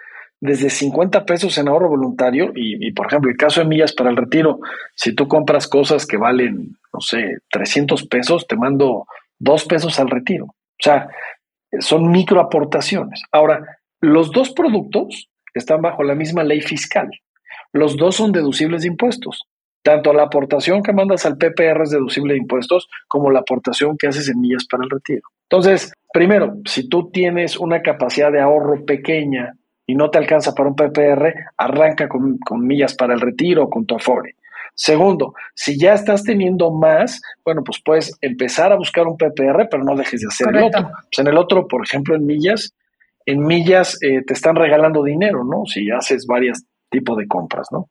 desde 0.41 0.71
50 0.71 1.25
pesos 1.25 1.57
en 1.59 1.69
ahorro 1.69 1.88
voluntario 1.88 2.51
y, 2.55 2.87
y, 2.87 2.93
por 2.93 3.07
ejemplo, 3.07 3.31
el 3.31 3.37
caso 3.37 3.61
de 3.61 3.67
millas 3.67 3.93
para 3.93 4.11
el 4.11 4.17
retiro, 4.17 4.59
si 4.97 5.15
tú 5.15 5.29
compras 5.29 5.69
cosas 5.69 6.05
que 6.07 6.17
valen, 6.17 6.77
no 6.93 7.01
sé, 7.01 7.38
300 7.51 8.07
pesos, 8.09 8.47
te 8.49 8.57
mando 8.57 9.07
dos 9.38 9.65
pesos 9.65 9.99
al 10.01 10.11
retiro. 10.11 10.47
O 10.47 10.83
sea, 10.83 11.09
son 11.79 12.11
microaportaciones. 12.11 13.23
Ahora, 13.31 13.79
los 14.01 14.33
dos 14.33 14.51
productos 14.51 15.29
están 15.55 15.81
bajo 15.81 16.03
la 16.03 16.15
misma 16.15 16.43
ley 16.43 16.61
fiscal. 16.61 17.09
Los 17.73 17.97
dos 17.97 18.17
son 18.17 18.33
deducibles 18.33 18.83
de 18.83 18.88
impuestos. 18.88 19.47
Tanto 19.83 20.12
la 20.12 20.25
aportación 20.25 20.83
que 20.83 20.92
mandas 20.92 21.27
al 21.27 21.37
PPR 21.37 21.83
es 21.83 21.90
deducible 21.90 22.35
de 22.35 22.40
impuestos 22.40 22.88
como 23.09 23.31
la 23.31 23.40
aportación 23.40 23.97
que 23.97 24.07
haces 24.07 24.29
en 24.29 24.40
millas 24.40 24.66
para 24.66 24.85
el 24.85 24.90
retiro. 24.90 25.23
Entonces, 25.49 25.92
primero, 26.12 26.57
si 26.64 26.88
tú 26.88 27.11
tienes 27.11 27.59
una 27.59 27.83
capacidad 27.83 28.31
de 28.31 28.40
ahorro 28.40 28.85
pequeña 28.85 29.55
y 29.87 29.95
no 29.95 30.11
te 30.11 30.18
alcanza 30.18 30.55
para 30.55 30.68
un 30.68 30.77
PPR, 30.77 31.35
arranca 31.57 32.09
con, 32.09 32.38
con 32.38 32.66
millas 32.66 32.95
para 32.95 33.14
el 33.14 33.21
retiro 33.21 33.64
o 33.64 33.71
con 33.71 33.85
tu 33.85 33.97
Afore. 33.97 34.37
Segundo, 34.75 35.35
si 35.55 35.79
ya 35.79 35.92
estás 35.92 36.23
teniendo 36.25 36.71
más, 36.71 37.21
bueno, 37.45 37.62
pues 37.62 37.81
puedes 37.85 38.16
empezar 38.21 38.73
a 38.73 38.77
buscar 38.77 39.07
un 39.07 39.16
PPR, 39.16 39.68
pero 39.71 39.85
no 39.85 39.97
dejes 39.97 40.23
de 40.23 40.29
hacer 40.29 40.49
el 40.49 40.64
otro. 40.64 40.90
Pues 40.90 41.18
en 41.18 41.27
el 41.27 41.37
otro, 41.37 41.68
por 41.68 41.85
ejemplo, 41.85 42.14
en 42.14 42.25
millas, 42.25 42.73
en 43.27 43.45
millas 43.45 43.99
eh, 44.03 44.23
te 44.27 44.33
están 44.33 44.57
regalando 44.57 45.05
dinero, 45.05 45.45
¿no? 45.45 45.66
Si 45.66 45.90
haces 45.90 46.27
varias 46.27 46.64
tipo 46.92 47.16
de 47.16 47.26
compras, 47.26 47.66
¿no? 47.72 47.88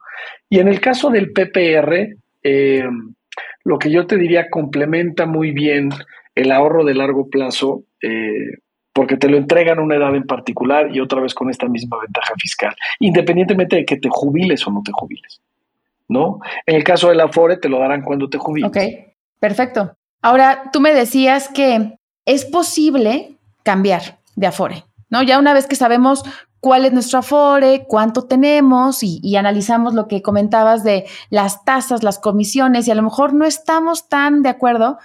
Y 0.49 0.59
en 0.59 0.69
el 0.69 0.79
caso 0.79 1.09
del 1.09 1.33
PPR, 1.33 2.15
eh, 2.43 2.85
lo 3.65 3.77
que 3.77 3.91
yo 3.91 4.07
te 4.07 4.15
diría 4.15 4.49
complementa 4.49 5.25
muy 5.25 5.51
bien 5.51 5.89
el 6.35 6.51
ahorro 6.51 6.85
de 6.85 6.93
largo 6.93 7.27
plazo, 7.29 7.83
eh, 8.01 8.59
porque 8.93 9.17
te 9.17 9.27
lo 9.27 9.37
entregan 9.37 9.79
a 9.79 9.81
una 9.81 9.95
edad 9.95 10.15
en 10.15 10.23
particular 10.23 10.95
y 10.95 10.99
otra 10.99 11.21
vez 11.21 11.33
con 11.33 11.49
esta 11.49 11.67
misma 11.67 11.97
ventaja 11.99 12.33
fiscal, 12.39 12.73
independientemente 12.99 13.75
de 13.75 13.85
que 13.85 13.97
te 13.97 14.09
jubiles 14.09 14.65
o 14.67 14.71
no 14.71 14.81
te 14.83 14.91
jubiles, 14.91 15.41
¿no? 16.07 16.39
En 16.65 16.75
el 16.75 16.83
caso 16.83 17.09
del 17.09 17.19
Afore 17.19 17.57
te 17.57 17.69
lo 17.69 17.79
darán 17.79 18.03
cuando 18.03 18.29
te 18.29 18.37
jubiles. 18.37 18.69
Ok, 18.69 18.77
perfecto. 19.39 19.95
Ahora, 20.21 20.69
tú 20.71 20.79
me 20.79 20.93
decías 20.93 21.49
que 21.49 21.97
es 22.25 22.45
posible 22.45 23.37
cambiar 23.63 24.19
de 24.35 24.47
Afore, 24.47 24.83
¿no? 25.09 25.23
Ya 25.23 25.39
una 25.39 25.53
vez 25.53 25.67
que 25.67 25.75
sabemos 25.75 26.23
cuál 26.61 26.85
es 26.85 26.93
nuestro 26.93 27.19
Afore, 27.19 27.85
cuánto 27.87 28.23
tenemos 28.23 28.99
y, 29.01 29.35
analizamos 29.35 29.93
lo 29.93 30.07
que 30.07 30.21
comentabas 30.21 30.83
de 30.83 31.05
las 31.29 31.65
tasas, 31.65 32.03
las 32.03 32.19
comisiones 32.19 32.87
y 32.87 32.91
a 32.91 32.95
lo 32.95 33.01
mejor 33.01 33.33
no 33.33 33.45
estamos 33.45 34.07
tan 34.07 34.43
de 34.43 34.49
acuerdo, 34.49 34.97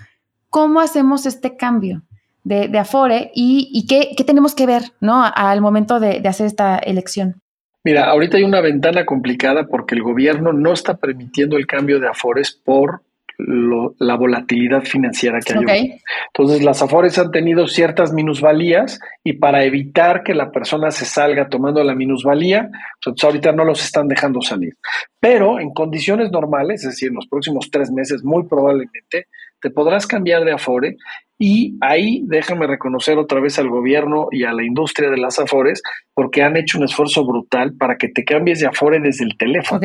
¿cómo 0.50 0.80
hacemos 0.80 1.26
este 1.26 1.56
cambio? 1.56 2.02
de, 2.44 2.78
Afore 2.78 3.32
y, 3.34 3.86
qué, 3.88 4.14
tenemos 4.24 4.54
que 4.54 4.66
ver 4.66 4.82
¿no? 5.00 5.24
al 5.24 5.60
momento 5.60 5.98
de, 5.98 6.22
hacer 6.28 6.46
esta 6.46 6.78
elección. 6.78 7.42
Mira, 7.82 8.04
ahorita 8.04 8.36
hay 8.36 8.44
una 8.44 8.60
ventana 8.60 9.04
complicada 9.04 9.66
porque 9.66 9.96
el 9.96 10.02
gobierno 10.02 10.52
no 10.52 10.72
está 10.72 10.96
permitiendo 10.96 11.56
el 11.56 11.66
cambio 11.66 11.98
de 11.98 12.08
Afores 12.08 12.52
por 12.52 13.02
la 13.38 14.16
volatilidad 14.16 14.82
financiera 14.82 15.40
que 15.40 15.54
hay. 15.68 16.00
Entonces, 16.28 16.62
las 16.62 16.82
Afores 16.82 17.18
han 17.18 17.30
tenido 17.30 17.66
ciertas 17.66 18.12
minusvalías 18.12 18.98
y 19.22 19.34
para 19.34 19.64
evitar 19.64 20.22
que 20.22 20.34
la 20.34 20.50
persona 20.50 20.90
se 20.90 21.04
salga 21.04 21.48
tomando 21.48 21.82
la 21.84 21.94
minusvalía, 21.94 22.70
pues 23.04 23.22
ahorita 23.22 23.52
no 23.52 23.64
los 23.64 23.84
están 23.84 24.08
dejando 24.08 24.40
salir. 24.40 24.76
Pero 25.20 25.60
en 25.60 25.72
condiciones 25.72 26.30
normales, 26.30 26.84
es 26.84 26.90
decir, 26.90 27.08
en 27.08 27.16
los 27.16 27.26
próximos 27.26 27.70
tres 27.70 27.90
meses, 27.90 28.24
muy 28.24 28.44
probablemente, 28.44 29.26
te 29.60 29.70
podrás 29.70 30.06
cambiar 30.06 30.44
de 30.44 30.52
Afore 30.52 30.96
y 31.38 31.76
ahí 31.80 32.22
déjame 32.24 32.66
reconocer 32.66 33.18
otra 33.18 33.40
vez 33.40 33.58
al 33.58 33.68
gobierno 33.68 34.28
y 34.30 34.44
a 34.44 34.52
la 34.52 34.64
industria 34.64 35.10
de 35.10 35.18
las 35.18 35.38
Afores 35.38 35.82
porque 36.14 36.42
han 36.42 36.56
hecho 36.56 36.78
un 36.78 36.84
esfuerzo 36.84 37.26
brutal 37.26 37.74
para 37.74 37.96
que 37.96 38.08
te 38.08 38.24
cambies 38.24 38.60
de 38.60 38.66
Afore 38.66 39.00
desde 39.00 39.24
el 39.24 39.36
teléfono. 39.36 39.80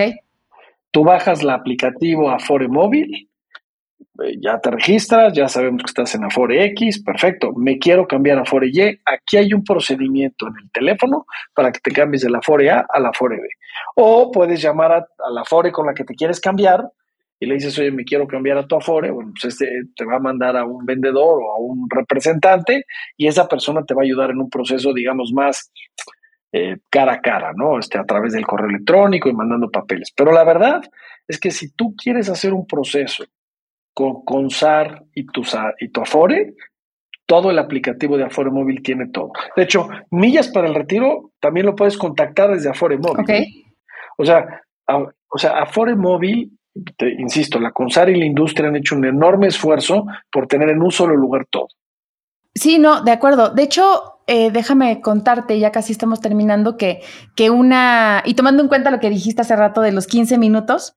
Tú 0.91 1.03
bajas 1.03 1.41
el 1.41 1.49
aplicativo 1.49 2.29
Afore 2.29 2.67
móvil, 2.67 3.29
ya 4.39 4.59
te 4.59 4.71
registras, 4.71 5.33
ya 5.33 5.47
sabemos 5.47 5.83
que 5.83 5.89
estás 5.89 6.15
en 6.15 6.23
Afore 6.23 6.63
X, 6.65 7.03
perfecto, 7.03 7.53
me 7.53 7.77
quiero 7.79 8.07
cambiar 8.07 8.37
a 8.37 8.41
Afore 8.41 8.69
Y, 8.71 8.81
aquí 9.05 9.37
hay 9.37 9.53
un 9.53 9.63
procedimiento 9.63 10.47
en 10.47 10.53
el 10.61 10.71
teléfono 10.71 11.25
para 11.53 11.71
que 11.71 11.79
te 11.79 11.91
cambies 11.91 12.23
de 12.23 12.29
la 12.29 12.39
Afore 12.39 12.69
A 12.69 12.85
a 12.87 12.99
la 12.99 13.09
Afore 13.09 13.37
B. 13.37 13.47
O 13.95 14.31
puedes 14.31 14.61
llamar 14.61 14.91
a, 14.91 14.97
a 14.97 15.31
la 15.31 15.41
Afore 15.41 15.71
con 15.71 15.85
la 15.85 15.93
que 15.93 16.03
te 16.03 16.15
quieres 16.15 16.39
cambiar 16.39 16.83
y 17.39 17.47
le 17.47 17.55
dices, 17.55 17.77
oye, 17.79 17.91
me 17.91 18.03
quiero 18.03 18.27
cambiar 18.27 18.59
a 18.59 18.67
tu 18.67 18.75
Afore, 18.75 19.09
bueno, 19.09 19.31
pues 19.33 19.53
este 19.53 19.67
te 19.95 20.05
va 20.05 20.17
a 20.17 20.19
mandar 20.19 20.55
a 20.55 20.63
un 20.63 20.85
vendedor 20.85 21.41
o 21.41 21.51
a 21.53 21.59
un 21.59 21.89
representante 21.89 22.85
y 23.17 23.27
esa 23.27 23.47
persona 23.47 23.83
te 23.83 23.95
va 23.95 24.01
a 24.01 24.05
ayudar 24.05 24.29
en 24.29 24.37
un 24.37 24.49
proceso, 24.49 24.93
digamos, 24.93 25.31
más 25.33 25.71
eh, 26.53 26.77
cara 26.89 27.13
a 27.13 27.21
cara, 27.21 27.51
¿no? 27.55 27.79
Este, 27.79 27.97
a 27.97 28.03
través 28.03 28.33
del 28.33 28.45
correo 28.45 28.69
electrónico 28.69 29.27
y 29.27 29.33
mandando 29.33 29.71
papeles. 29.71 30.11
Pero 30.15 30.31
la 30.31 30.43
verdad 30.43 30.81
es 31.27 31.39
que 31.39 31.49
si 31.49 31.71
tú 31.71 31.95
quieres 31.95 32.29
hacer 32.29 32.53
un 32.53 32.67
proceso 32.67 33.23
con, 33.93 34.23
con 34.23 34.49
SAR 34.49 35.03
y 35.13 35.25
tu, 35.25 35.43
y 35.79 35.89
tu 35.89 36.01
Afore, 36.01 36.55
todo 37.25 37.51
el 37.51 37.59
aplicativo 37.59 38.17
de 38.17 38.25
Afore 38.25 38.51
Móvil 38.51 38.81
tiene 38.83 39.07
todo. 39.09 39.31
De 39.55 39.63
hecho, 39.63 39.89
millas 40.09 40.49
para 40.49 40.67
el 40.67 40.75
retiro 40.75 41.31
también 41.39 41.65
lo 41.65 41.75
puedes 41.75 41.97
contactar 41.97 42.51
desde 42.51 42.69
Afore 42.69 42.97
Móvil. 42.97 43.21
Okay. 43.21 43.45
O 44.17 44.25
sea, 44.25 44.61
o 44.87 45.37
sea, 45.37 45.61
Afore 45.61 45.95
Móvil 45.95 46.51
insisto, 47.17 47.59
la 47.59 47.71
CONSAR 47.71 48.09
y 48.09 48.19
la 48.19 48.25
industria 48.25 48.69
han 48.69 48.75
hecho 48.75 48.95
un 48.95 49.05
enorme 49.05 49.47
esfuerzo 49.47 50.05
por 50.31 50.47
tener 50.47 50.69
en 50.69 50.81
un 50.81 50.91
solo 50.91 51.15
lugar 51.15 51.45
todo. 51.49 51.67
Sí, 52.53 52.79
no, 52.79 53.01
de 53.03 53.11
acuerdo. 53.11 53.49
De 53.49 53.63
hecho, 53.63 54.19
eh, 54.27 54.51
déjame 54.51 55.01
contarte, 55.01 55.59
ya 55.59 55.71
casi 55.71 55.91
estamos 55.91 56.19
terminando, 56.19 56.77
que, 56.77 57.01
que 57.35 57.49
una, 57.49 58.23
y 58.25 58.33
tomando 58.33 58.61
en 58.61 58.69
cuenta 58.69 58.91
lo 58.91 58.99
que 58.99 59.09
dijiste 59.09 59.41
hace 59.41 59.55
rato 59.55 59.81
de 59.81 59.91
los 59.91 60.07
15 60.07 60.37
minutos, 60.37 60.95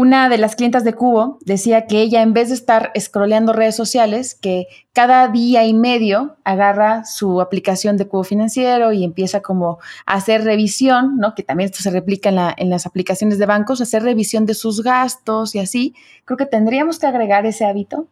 una 0.00 0.30
de 0.30 0.38
las 0.38 0.56
clientas 0.56 0.82
de 0.82 0.94
Cubo 0.94 1.38
decía 1.44 1.86
que 1.86 2.00
ella, 2.00 2.22
en 2.22 2.32
vez 2.32 2.48
de 2.48 2.54
estar 2.54 2.90
scrolleando 2.98 3.52
redes 3.52 3.76
sociales, 3.76 4.34
que 4.34 4.66
cada 4.94 5.28
día 5.28 5.66
y 5.66 5.74
medio 5.74 6.38
agarra 6.42 7.04
su 7.04 7.42
aplicación 7.42 7.98
de 7.98 8.08
Cubo 8.08 8.24
Financiero 8.24 8.94
y 8.94 9.04
empieza 9.04 9.42
como 9.42 9.78
a 10.06 10.14
hacer 10.14 10.42
revisión, 10.42 11.18
¿no? 11.18 11.34
Que 11.34 11.42
también 11.42 11.68
esto 11.68 11.82
se 11.82 11.90
replica 11.90 12.30
en, 12.30 12.36
la, 12.36 12.54
en 12.56 12.70
las 12.70 12.86
aplicaciones 12.86 13.38
de 13.38 13.44
bancos, 13.44 13.82
hacer 13.82 14.02
revisión 14.02 14.46
de 14.46 14.54
sus 14.54 14.82
gastos 14.82 15.54
y 15.54 15.58
así. 15.58 15.94
Creo 16.24 16.38
que 16.38 16.46
tendríamos 16.46 16.98
que 16.98 17.06
agregar 17.06 17.44
ese 17.44 17.66
hábito 17.66 18.08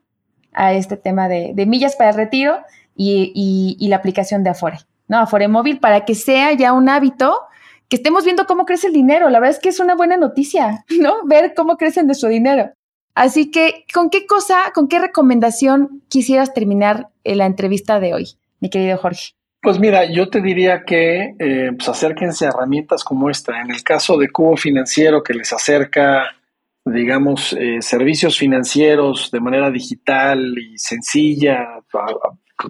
a 0.53 0.75
este 0.75 0.99
tema 0.99 1.27
de, 1.27 1.55
millas 1.67 1.97
para 1.97 2.11
el 2.11 2.17
retiro 2.17 2.59
y, 2.95 3.33
y 3.79 3.89
la 3.89 3.97
aplicación 3.97 4.45
de 4.45 4.51
Afore, 4.51 4.81
¿no? 5.07 5.21
Afore 5.21 5.49
móvil 5.49 5.81
para 5.81 6.05
que 6.05 6.15
sea 6.15 6.53
ya 6.53 6.75
un 6.75 6.91
hábito 6.91 7.48
que 7.89 7.97
estemos 7.97 8.25
viendo 8.25 8.47
cómo 8.47 8.67
crece 8.67 8.89
el 8.89 8.93
dinero. 8.93 9.31
La 9.31 9.41
verdad 9.41 9.57
es 9.57 9.63
que 9.63 9.71
es 9.71 9.81
una 9.81 9.95
buena 9.95 10.17
noticia, 10.17 10.85
¿no? 11.01 11.25
Ver 11.25 11.55
cómo 11.55 11.77
crece 11.77 12.03
nuestro 12.03 12.29
dinero. 12.29 12.73
Así 13.15 13.51
que, 13.51 13.85
¿con 13.93 14.11
qué 14.11 14.27
cosa, 14.27 14.73
con 14.75 14.87
qué 14.87 15.01
recomendación 15.01 16.03
quisieras 16.09 16.55
terminar 16.55 17.09
la 17.25 17.47
entrevista 17.47 17.99
de 17.99 18.15
hoy, 18.15 18.29
mi 18.61 18.71
querido 18.71 18.97
Jorge? 18.97 19.33
Pues 19.61 19.81
mira, 19.81 20.05
yo 20.05 20.31
te 20.31 20.41
diría 20.41 20.85
que 20.85 21.35
eh, 21.39 21.73
pues 21.77 21.89
acérquense 21.89 22.47
a 22.47 22.51
herramientas 22.51 23.03
como 23.03 23.29
esta. 23.29 23.61
En 23.61 23.71
el 23.71 23.83
caso 23.83 24.17
de 24.17 24.31
Cubo 24.31 24.57
Financiero, 24.57 25.25
que 25.25 25.35
les 25.35 25.53
acerca, 25.53 26.37
digamos, 26.85 27.55
eh, 27.55 27.79
servicios 27.81 28.39
financieros 28.39 29.33
de 29.33 29.41
manera 29.41 29.69
digital 29.73 30.57
y 30.57 30.79
sencilla, 30.79 31.67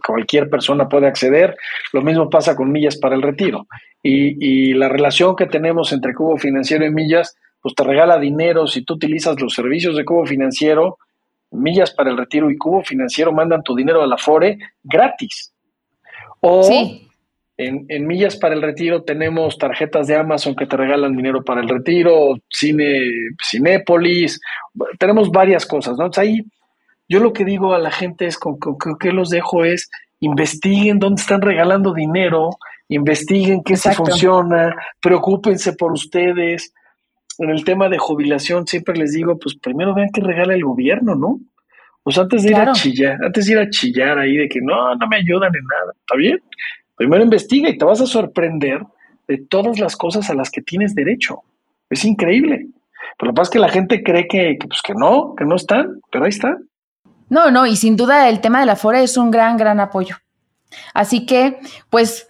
cualquier 0.05 0.51
persona 0.51 0.89
puede 0.89 1.07
acceder. 1.07 1.57
Lo 1.93 2.03
mismo 2.03 2.29
pasa 2.29 2.55
con 2.55 2.71
Millas 2.71 2.97
para 2.99 3.15
el 3.15 3.23
Retiro. 3.23 3.67
Y, 4.03 4.75
la 4.75 4.89
relación 4.89 5.35
que 5.35 5.47
tenemos 5.47 5.93
entre 5.93 6.15
Cubo 6.15 6.37
Financiero 6.37 6.85
y 6.87 6.91
Millas, 6.91 7.37
pues 7.61 7.75
te 7.75 7.85
regala 7.85 8.19
dinero 8.19 8.67
si 8.67 8.85
tú 8.85 8.95
utilizas 8.95 9.41
los 9.41 9.55
servicios 9.55 9.97
de 9.97 10.05
Cubo 10.05 10.27
Financiero, 10.27 10.99
Millas 11.51 11.93
para 11.93 12.11
el 12.11 12.19
Retiro 12.19 12.51
y 12.51 12.59
Cubo 12.59 12.83
Financiero 12.83 13.33
mandan 13.33 13.63
tu 13.63 13.75
dinero 13.75 14.03
a 14.03 14.07
la 14.07 14.19
FORE 14.19 14.59
gratis. 14.83 15.53
O 16.41 16.69
en, 17.57 18.07
Millas 18.07 18.37
para 18.37 18.55
el 18.55 18.63
Retiro 18.63 19.03
tenemos 19.03 19.59
tarjetas 19.59 20.07
de 20.07 20.17
Amazon 20.17 20.55
que 20.55 20.67
te 20.67 20.77
regalan 20.77 21.17
dinero 21.17 21.43
para 21.43 21.61
el 21.61 21.69
retiro, 21.69 22.37
cine, 22.49 23.03
Cinépolis, 23.43 24.41
tenemos 24.99 25.31
varias 25.31 25.67
cosas, 25.67 25.99
¿no? 25.99 26.05
Entonces 26.05 26.23
ahí 26.23 26.45
yo 27.09 27.21
lo 27.21 27.33
que 27.33 27.45
digo 27.45 27.75
a 27.75 27.79
la 27.79 27.91
gente 27.91 28.27
es, 28.27 28.39
con, 28.39 28.59
con, 28.59 28.77
que 28.99 29.13
los 29.13 29.31
dejo 29.31 29.65
es, 29.65 29.91
investiguen 30.21 30.99
dónde 30.99 31.23
están 31.23 31.41
regalando 31.41 31.95
dinero, 31.95 32.51
investiguen 32.89 33.63
qué 33.65 33.77
se 33.77 33.93
funciona, 33.95 34.77
preocúpense 35.01 35.73
por 35.73 35.93
ustedes. 35.93 36.75
En 37.39 37.51
el 37.51 37.65
tema 37.65 37.89
de 37.89 37.99
jubilación 37.99 38.67
siempre 38.67 38.97
les 38.97 39.13
digo, 39.13 39.39
pues 39.39 39.57
primero 39.57 39.95
vean 39.95 40.11
qué 40.13 40.21
regala 40.21 40.55
el 40.55 40.65
gobierno, 40.65 41.15
¿no? 41.15 41.41
Pues 42.03 42.19
antes 42.19 42.43
de 42.43 42.51
ir 42.51 42.57
a 42.57 42.73
chillar, 42.73 43.19
antes 43.25 43.47
de 43.47 43.53
ir 43.53 43.59
a 43.59 43.71
chillar 43.71 44.19
ahí 44.19 44.37
de 44.37 44.49
que 44.49 44.61
no, 44.61 44.95
no 44.95 45.07
me 45.09 45.17
ayudan 45.17 45.53
en 45.55 45.65
nada, 45.65 45.93
¿está 45.99 46.17
bien? 46.17 46.41
Primero 46.97 47.23
investiga 47.23 47.69
y 47.69 47.79
te 47.79 47.85
vas 47.85 48.01
a 48.01 48.07
sorprender 48.07 48.83
de 49.29 49.39
todas 49.39 49.79
las 49.79 49.97
cosas 49.97 50.29
a 50.31 50.35
las 50.35 50.51
que 50.51 50.63
tienes 50.63 50.95
derecho. 50.95 51.43
Es 51.91 52.05
increíble. 52.05 52.67
Pero 53.19 53.29
lo 53.29 53.33
que 53.33 53.37
pasa 53.37 53.49
es 53.49 53.53
que 53.53 53.59
la 53.59 53.69
gente 53.69 54.03
cree 54.03 54.27
que, 54.27 54.57
que, 54.59 54.67
pues 54.67 54.83
que 54.83 54.95
no, 54.95 55.35
que 55.37 55.45
no 55.45 55.55
están, 55.55 56.01
pero 56.11 56.25
ahí 56.25 56.31
están. 56.31 56.69
No, 57.31 57.51
no, 57.51 57.67
y 57.67 57.77
sin 57.77 57.97
duda 57.97 58.29
el 58.29 58.41
tema 58.41 58.61
de 58.61 58.67
la 58.67 58.77
FORE 58.77 59.03
es 59.03 59.17
un 59.17 59.31
gran, 59.31 59.57
gran 59.57 59.81
apoyo. 59.81 60.17
Así 60.95 61.27
que, 61.27 61.59
pues, 61.91 62.29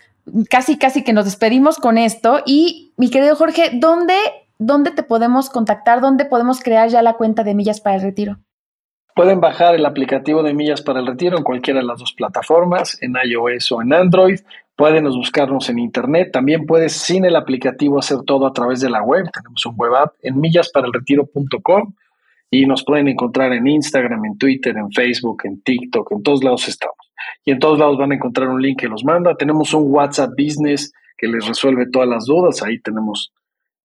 casi, 0.51 0.79
casi 0.79 1.05
que 1.05 1.13
nos 1.13 1.25
despedimos 1.25 1.79
con 1.79 1.99
esto. 1.99 2.41
Y, 2.45 2.93
mi 2.97 3.11
querido 3.11 3.37
Jorge, 3.37 3.71
¿dónde, 3.75 4.17
dónde 4.59 4.91
te 4.91 5.03
podemos 5.03 5.51
contactar? 5.51 6.01
¿Dónde 6.01 6.25
podemos 6.25 6.61
crear 6.61 6.89
ya 6.89 7.03
la 7.03 7.15
cuenta 7.15 7.45
de 7.45 7.55
Millas 7.55 7.81
para 7.81 7.97
el 7.97 8.03
Retiro? 8.03 8.39
Pueden 9.15 9.41
bajar 9.41 9.75
el 9.75 9.85
aplicativo 9.85 10.43
de 10.43 10.55
Millas 10.55 10.83
para 10.83 11.01
el 11.01 11.07
Retiro 11.07 11.37
en 11.37 11.43
cualquiera 11.43 11.81
de 11.81 11.87
las 11.87 11.99
dos 11.99 12.13
plataformas, 12.13 12.97
en 13.03 13.15
iOS 13.25 13.73
o 13.73 13.83
en 13.83 13.93
Android. 13.93 14.41
Pueden 14.77 15.07
buscarnos 15.07 15.69
en 15.71 15.81
Internet. 15.81 16.31
También 16.33 16.67
puedes, 16.67 16.93
sin 16.93 17.25
el 17.25 17.35
aplicativo, 17.35 17.99
hacer 17.99 18.19
todo 18.25 18.47
a 18.47 18.53
través 18.53 18.81
de 18.81 18.91
la 18.91 19.03
web. 19.03 19.29
Tenemos 19.33 19.67
un 19.67 19.75
web 19.77 19.93
app 19.97 20.15
en 20.23 20.39
millasparalretiro.com 20.39 21.95
y 22.51 22.67
nos 22.67 22.85
pueden 22.85 23.09
encontrar 23.09 23.53
en 23.53 23.67
Instagram, 23.67 24.25
en 24.25 24.39
Twitter, 24.39 24.77
en 24.77 24.91
Facebook, 24.91 25.43
en 25.45 25.61
TikTok, 25.63 26.13
en 26.13 26.23
todos 26.23 26.43
lados 26.43 26.69
estamos. 26.69 26.97
Y 27.45 27.51
en 27.51 27.59
todos 27.59 27.79
lados 27.79 27.99
van 27.99 28.13
a 28.13 28.15
encontrar 28.15 28.49
un 28.49 28.63
link 28.63 28.81
que 28.81 28.89
los 28.89 29.05
manda. 29.05 29.35
Tenemos 29.37 29.75
un 29.75 29.85
WhatsApp 29.93 30.31
Business 30.31 30.93
que 31.17 31.27
les 31.27 31.47
resuelve 31.47 31.87
todas 31.91 32.09
las 32.09 32.25
dudas. 32.25 32.63
Ahí 32.63 32.81
tenemos 32.81 33.33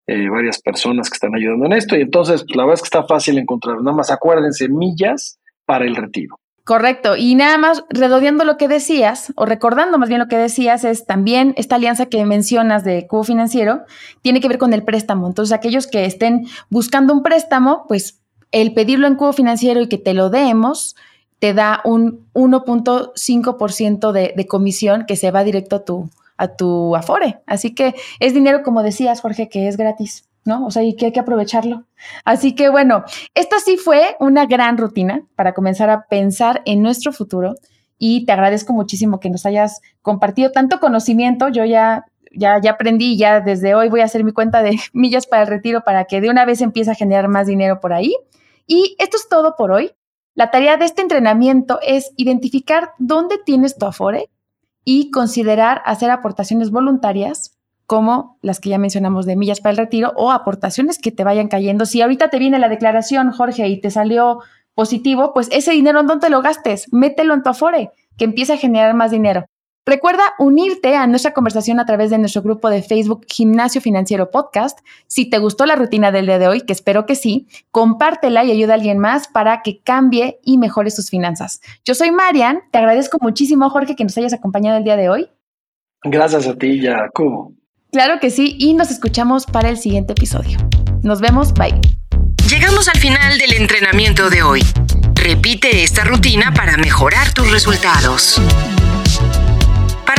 eh, 0.06 0.28
varias 0.28 0.60
personas 0.60 1.10
que 1.10 1.14
están 1.14 1.34
ayudando 1.34 1.66
en 1.66 1.72
esto. 1.72 1.96
Y 1.96 2.02
entonces, 2.02 2.44
pues, 2.44 2.56
la 2.56 2.64
verdad 2.64 2.74
es 2.74 2.82
que 2.82 2.86
está 2.86 3.04
fácil 3.04 3.38
encontrar. 3.38 3.78
Nada 3.82 3.96
más 3.96 4.10
acuérdense, 4.10 4.68
millas 4.68 5.40
para 5.64 5.84
el 5.84 5.96
retiro. 5.96 6.38
Correcto. 6.64 7.16
Y 7.16 7.34
nada 7.34 7.58
más 7.58 7.84
redondeando 7.90 8.44
lo 8.44 8.56
que 8.56 8.68
decías, 8.68 9.32
o 9.34 9.46
recordando 9.46 9.98
más 9.98 10.08
bien 10.08 10.20
lo 10.20 10.28
que 10.28 10.38
decías, 10.38 10.84
es 10.84 11.06
también 11.06 11.54
esta 11.56 11.74
alianza 11.74 12.06
que 12.06 12.24
mencionas 12.24 12.84
de 12.84 13.08
cubo 13.08 13.24
financiero 13.24 13.82
tiene 14.22 14.40
que 14.40 14.46
ver 14.46 14.58
con 14.58 14.72
el 14.72 14.84
préstamo. 14.84 15.26
Entonces, 15.26 15.52
aquellos 15.52 15.88
que 15.88 16.04
estén 16.04 16.46
buscando 16.70 17.12
un 17.12 17.24
préstamo, 17.24 17.84
pues 17.88 18.21
el 18.52 18.74
pedirlo 18.74 19.06
en 19.06 19.16
cubo 19.16 19.32
financiero 19.32 19.80
y 19.80 19.88
que 19.88 19.98
te 19.98 20.14
lo 20.14 20.30
demos, 20.30 20.96
te 21.38 21.54
da 21.54 21.80
un 21.84 22.28
1.5% 22.34 24.12
de, 24.12 24.46
comisión 24.46 25.04
que 25.06 25.16
se 25.16 25.30
va 25.30 25.42
directo 25.42 25.76
a 25.76 25.84
tu, 25.84 26.10
a 26.36 26.48
tu 26.48 26.94
Afore. 26.94 27.40
Así 27.46 27.74
que 27.74 27.94
es 28.20 28.34
dinero, 28.34 28.62
como 28.62 28.82
decías, 28.82 29.20
Jorge, 29.20 29.48
que 29.48 29.66
es 29.68 29.76
gratis. 29.76 30.28
¿no? 30.44 30.66
O 30.66 30.70
sea, 30.72 30.82
y 30.82 30.94
que 30.94 31.06
hay 31.06 31.12
que 31.12 31.20
aprovecharlo. 31.20 31.84
Así 32.24 32.54
que 32.54 32.68
bueno, 32.68 33.04
esta 33.34 33.60
sí 33.60 33.76
fue 33.76 34.16
una 34.18 34.44
gran 34.46 34.76
rutina 34.76 35.22
para 35.36 35.54
comenzar 35.54 35.88
a 35.88 36.06
pensar 36.08 36.62
en 36.64 36.82
nuestro 36.82 37.12
futuro 37.12 37.54
y 37.96 38.24
te 38.24 38.32
agradezco 38.32 38.72
muchísimo 38.72 39.20
que 39.20 39.30
nos 39.30 39.46
hayas 39.46 39.80
compartido 40.02 40.50
tanto 40.50 40.80
conocimiento. 40.80 41.48
Yo 41.48 41.64
ya 41.64 42.06
ya, 42.34 42.60
ya 42.60 42.72
aprendí, 42.72 43.16
ya 43.16 43.40
desde 43.40 43.74
hoy 43.74 43.88
voy 43.88 44.00
a 44.00 44.04
hacer 44.04 44.24
mi 44.24 44.32
cuenta 44.32 44.62
de 44.62 44.78
millas 44.92 45.26
para 45.26 45.42
el 45.42 45.48
retiro 45.48 45.82
para 45.84 46.04
que 46.04 46.20
de 46.20 46.30
una 46.30 46.44
vez 46.44 46.60
empiece 46.60 46.90
a 46.90 46.94
generar 46.94 47.28
más 47.28 47.46
dinero 47.46 47.80
por 47.80 47.92
ahí. 47.92 48.14
Y 48.66 48.96
esto 48.98 49.16
es 49.16 49.28
todo 49.28 49.54
por 49.56 49.70
hoy. 49.70 49.92
La 50.34 50.50
tarea 50.50 50.76
de 50.76 50.86
este 50.86 51.02
entrenamiento 51.02 51.78
es 51.82 52.12
identificar 52.16 52.92
dónde 52.98 53.38
tienes 53.38 53.76
tu 53.76 53.86
Afore 53.86 54.30
y 54.84 55.10
considerar 55.10 55.82
hacer 55.84 56.10
aportaciones 56.10 56.70
voluntarias 56.70 57.58
como 57.86 58.38
las 58.40 58.58
que 58.58 58.70
ya 58.70 58.78
mencionamos 58.78 59.26
de 59.26 59.36
millas 59.36 59.60
para 59.60 59.72
el 59.72 59.76
retiro 59.76 60.12
o 60.16 60.32
aportaciones 60.32 60.98
que 60.98 61.12
te 61.12 61.24
vayan 61.24 61.48
cayendo. 61.48 61.84
Si 61.84 62.00
ahorita 62.00 62.30
te 62.30 62.38
viene 62.38 62.58
la 62.58 62.70
declaración, 62.70 63.32
Jorge, 63.32 63.68
y 63.68 63.80
te 63.80 63.90
salió 63.90 64.40
positivo, 64.74 65.34
pues 65.34 65.48
ese 65.52 65.72
dinero, 65.72 66.02
¿dónde 66.02 66.30
lo 66.30 66.40
gastes? 66.40 66.90
Mételo 66.92 67.34
en 67.34 67.42
tu 67.42 67.50
Afore, 67.50 67.90
que 68.16 68.24
empiece 68.24 68.54
a 68.54 68.56
generar 68.56 68.94
más 68.94 69.10
dinero. 69.10 69.44
Recuerda 69.84 70.22
unirte 70.38 70.94
a 70.94 71.08
nuestra 71.08 71.32
conversación 71.32 71.80
a 71.80 71.86
través 71.86 72.10
de 72.10 72.18
nuestro 72.18 72.42
grupo 72.42 72.70
de 72.70 72.82
Facebook 72.82 73.26
Gimnasio 73.28 73.80
Financiero 73.80 74.30
Podcast. 74.30 74.78
Si 75.08 75.28
te 75.28 75.38
gustó 75.38 75.66
la 75.66 75.74
rutina 75.74 76.12
del 76.12 76.26
día 76.26 76.38
de 76.38 76.46
hoy, 76.46 76.60
que 76.60 76.72
espero 76.72 77.04
que 77.04 77.16
sí, 77.16 77.48
compártela 77.72 78.44
y 78.44 78.52
ayuda 78.52 78.74
a 78.74 78.76
alguien 78.76 78.98
más 78.98 79.26
para 79.26 79.62
que 79.62 79.80
cambie 79.80 80.38
y 80.44 80.58
mejore 80.58 80.90
sus 80.92 81.10
finanzas. 81.10 81.60
Yo 81.84 81.96
soy 81.96 82.12
Marian, 82.12 82.60
te 82.70 82.78
agradezco 82.78 83.18
muchísimo, 83.20 83.68
Jorge, 83.70 83.96
que 83.96 84.04
nos 84.04 84.16
hayas 84.16 84.32
acompañado 84.32 84.78
el 84.78 84.84
día 84.84 84.96
de 84.96 85.08
hoy. 85.08 85.28
Gracias 86.04 86.46
a 86.46 86.54
ti, 86.54 86.80
Jacobo. 86.80 87.52
Claro 87.90 88.20
que 88.20 88.30
sí, 88.30 88.54
y 88.60 88.74
nos 88.74 88.92
escuchamos 88.92 89.46
para 89.46 89.68
el 89.68 89.78
siguiente 89.78 90.12
episodio. 90.12 90.58
Nos 91.02 91.20
vemos, 91.20 91.54
bye. 91.54 91.74
Llegamos 92.48 92.88
al 92.88 92.98
final 92.98 93.36
del 93.36 93.54
entrenamiento 93.54 94.30
de 94.30 94.44
hoy. 94.44 94.62
Repite 95.14 95.82
esta 95.82 96.04
rutina 96.04 96.54
para 96.54 96.76
mejorar 96.76 97.34
tus 97.34 97.50
resultados. 97.50 98.40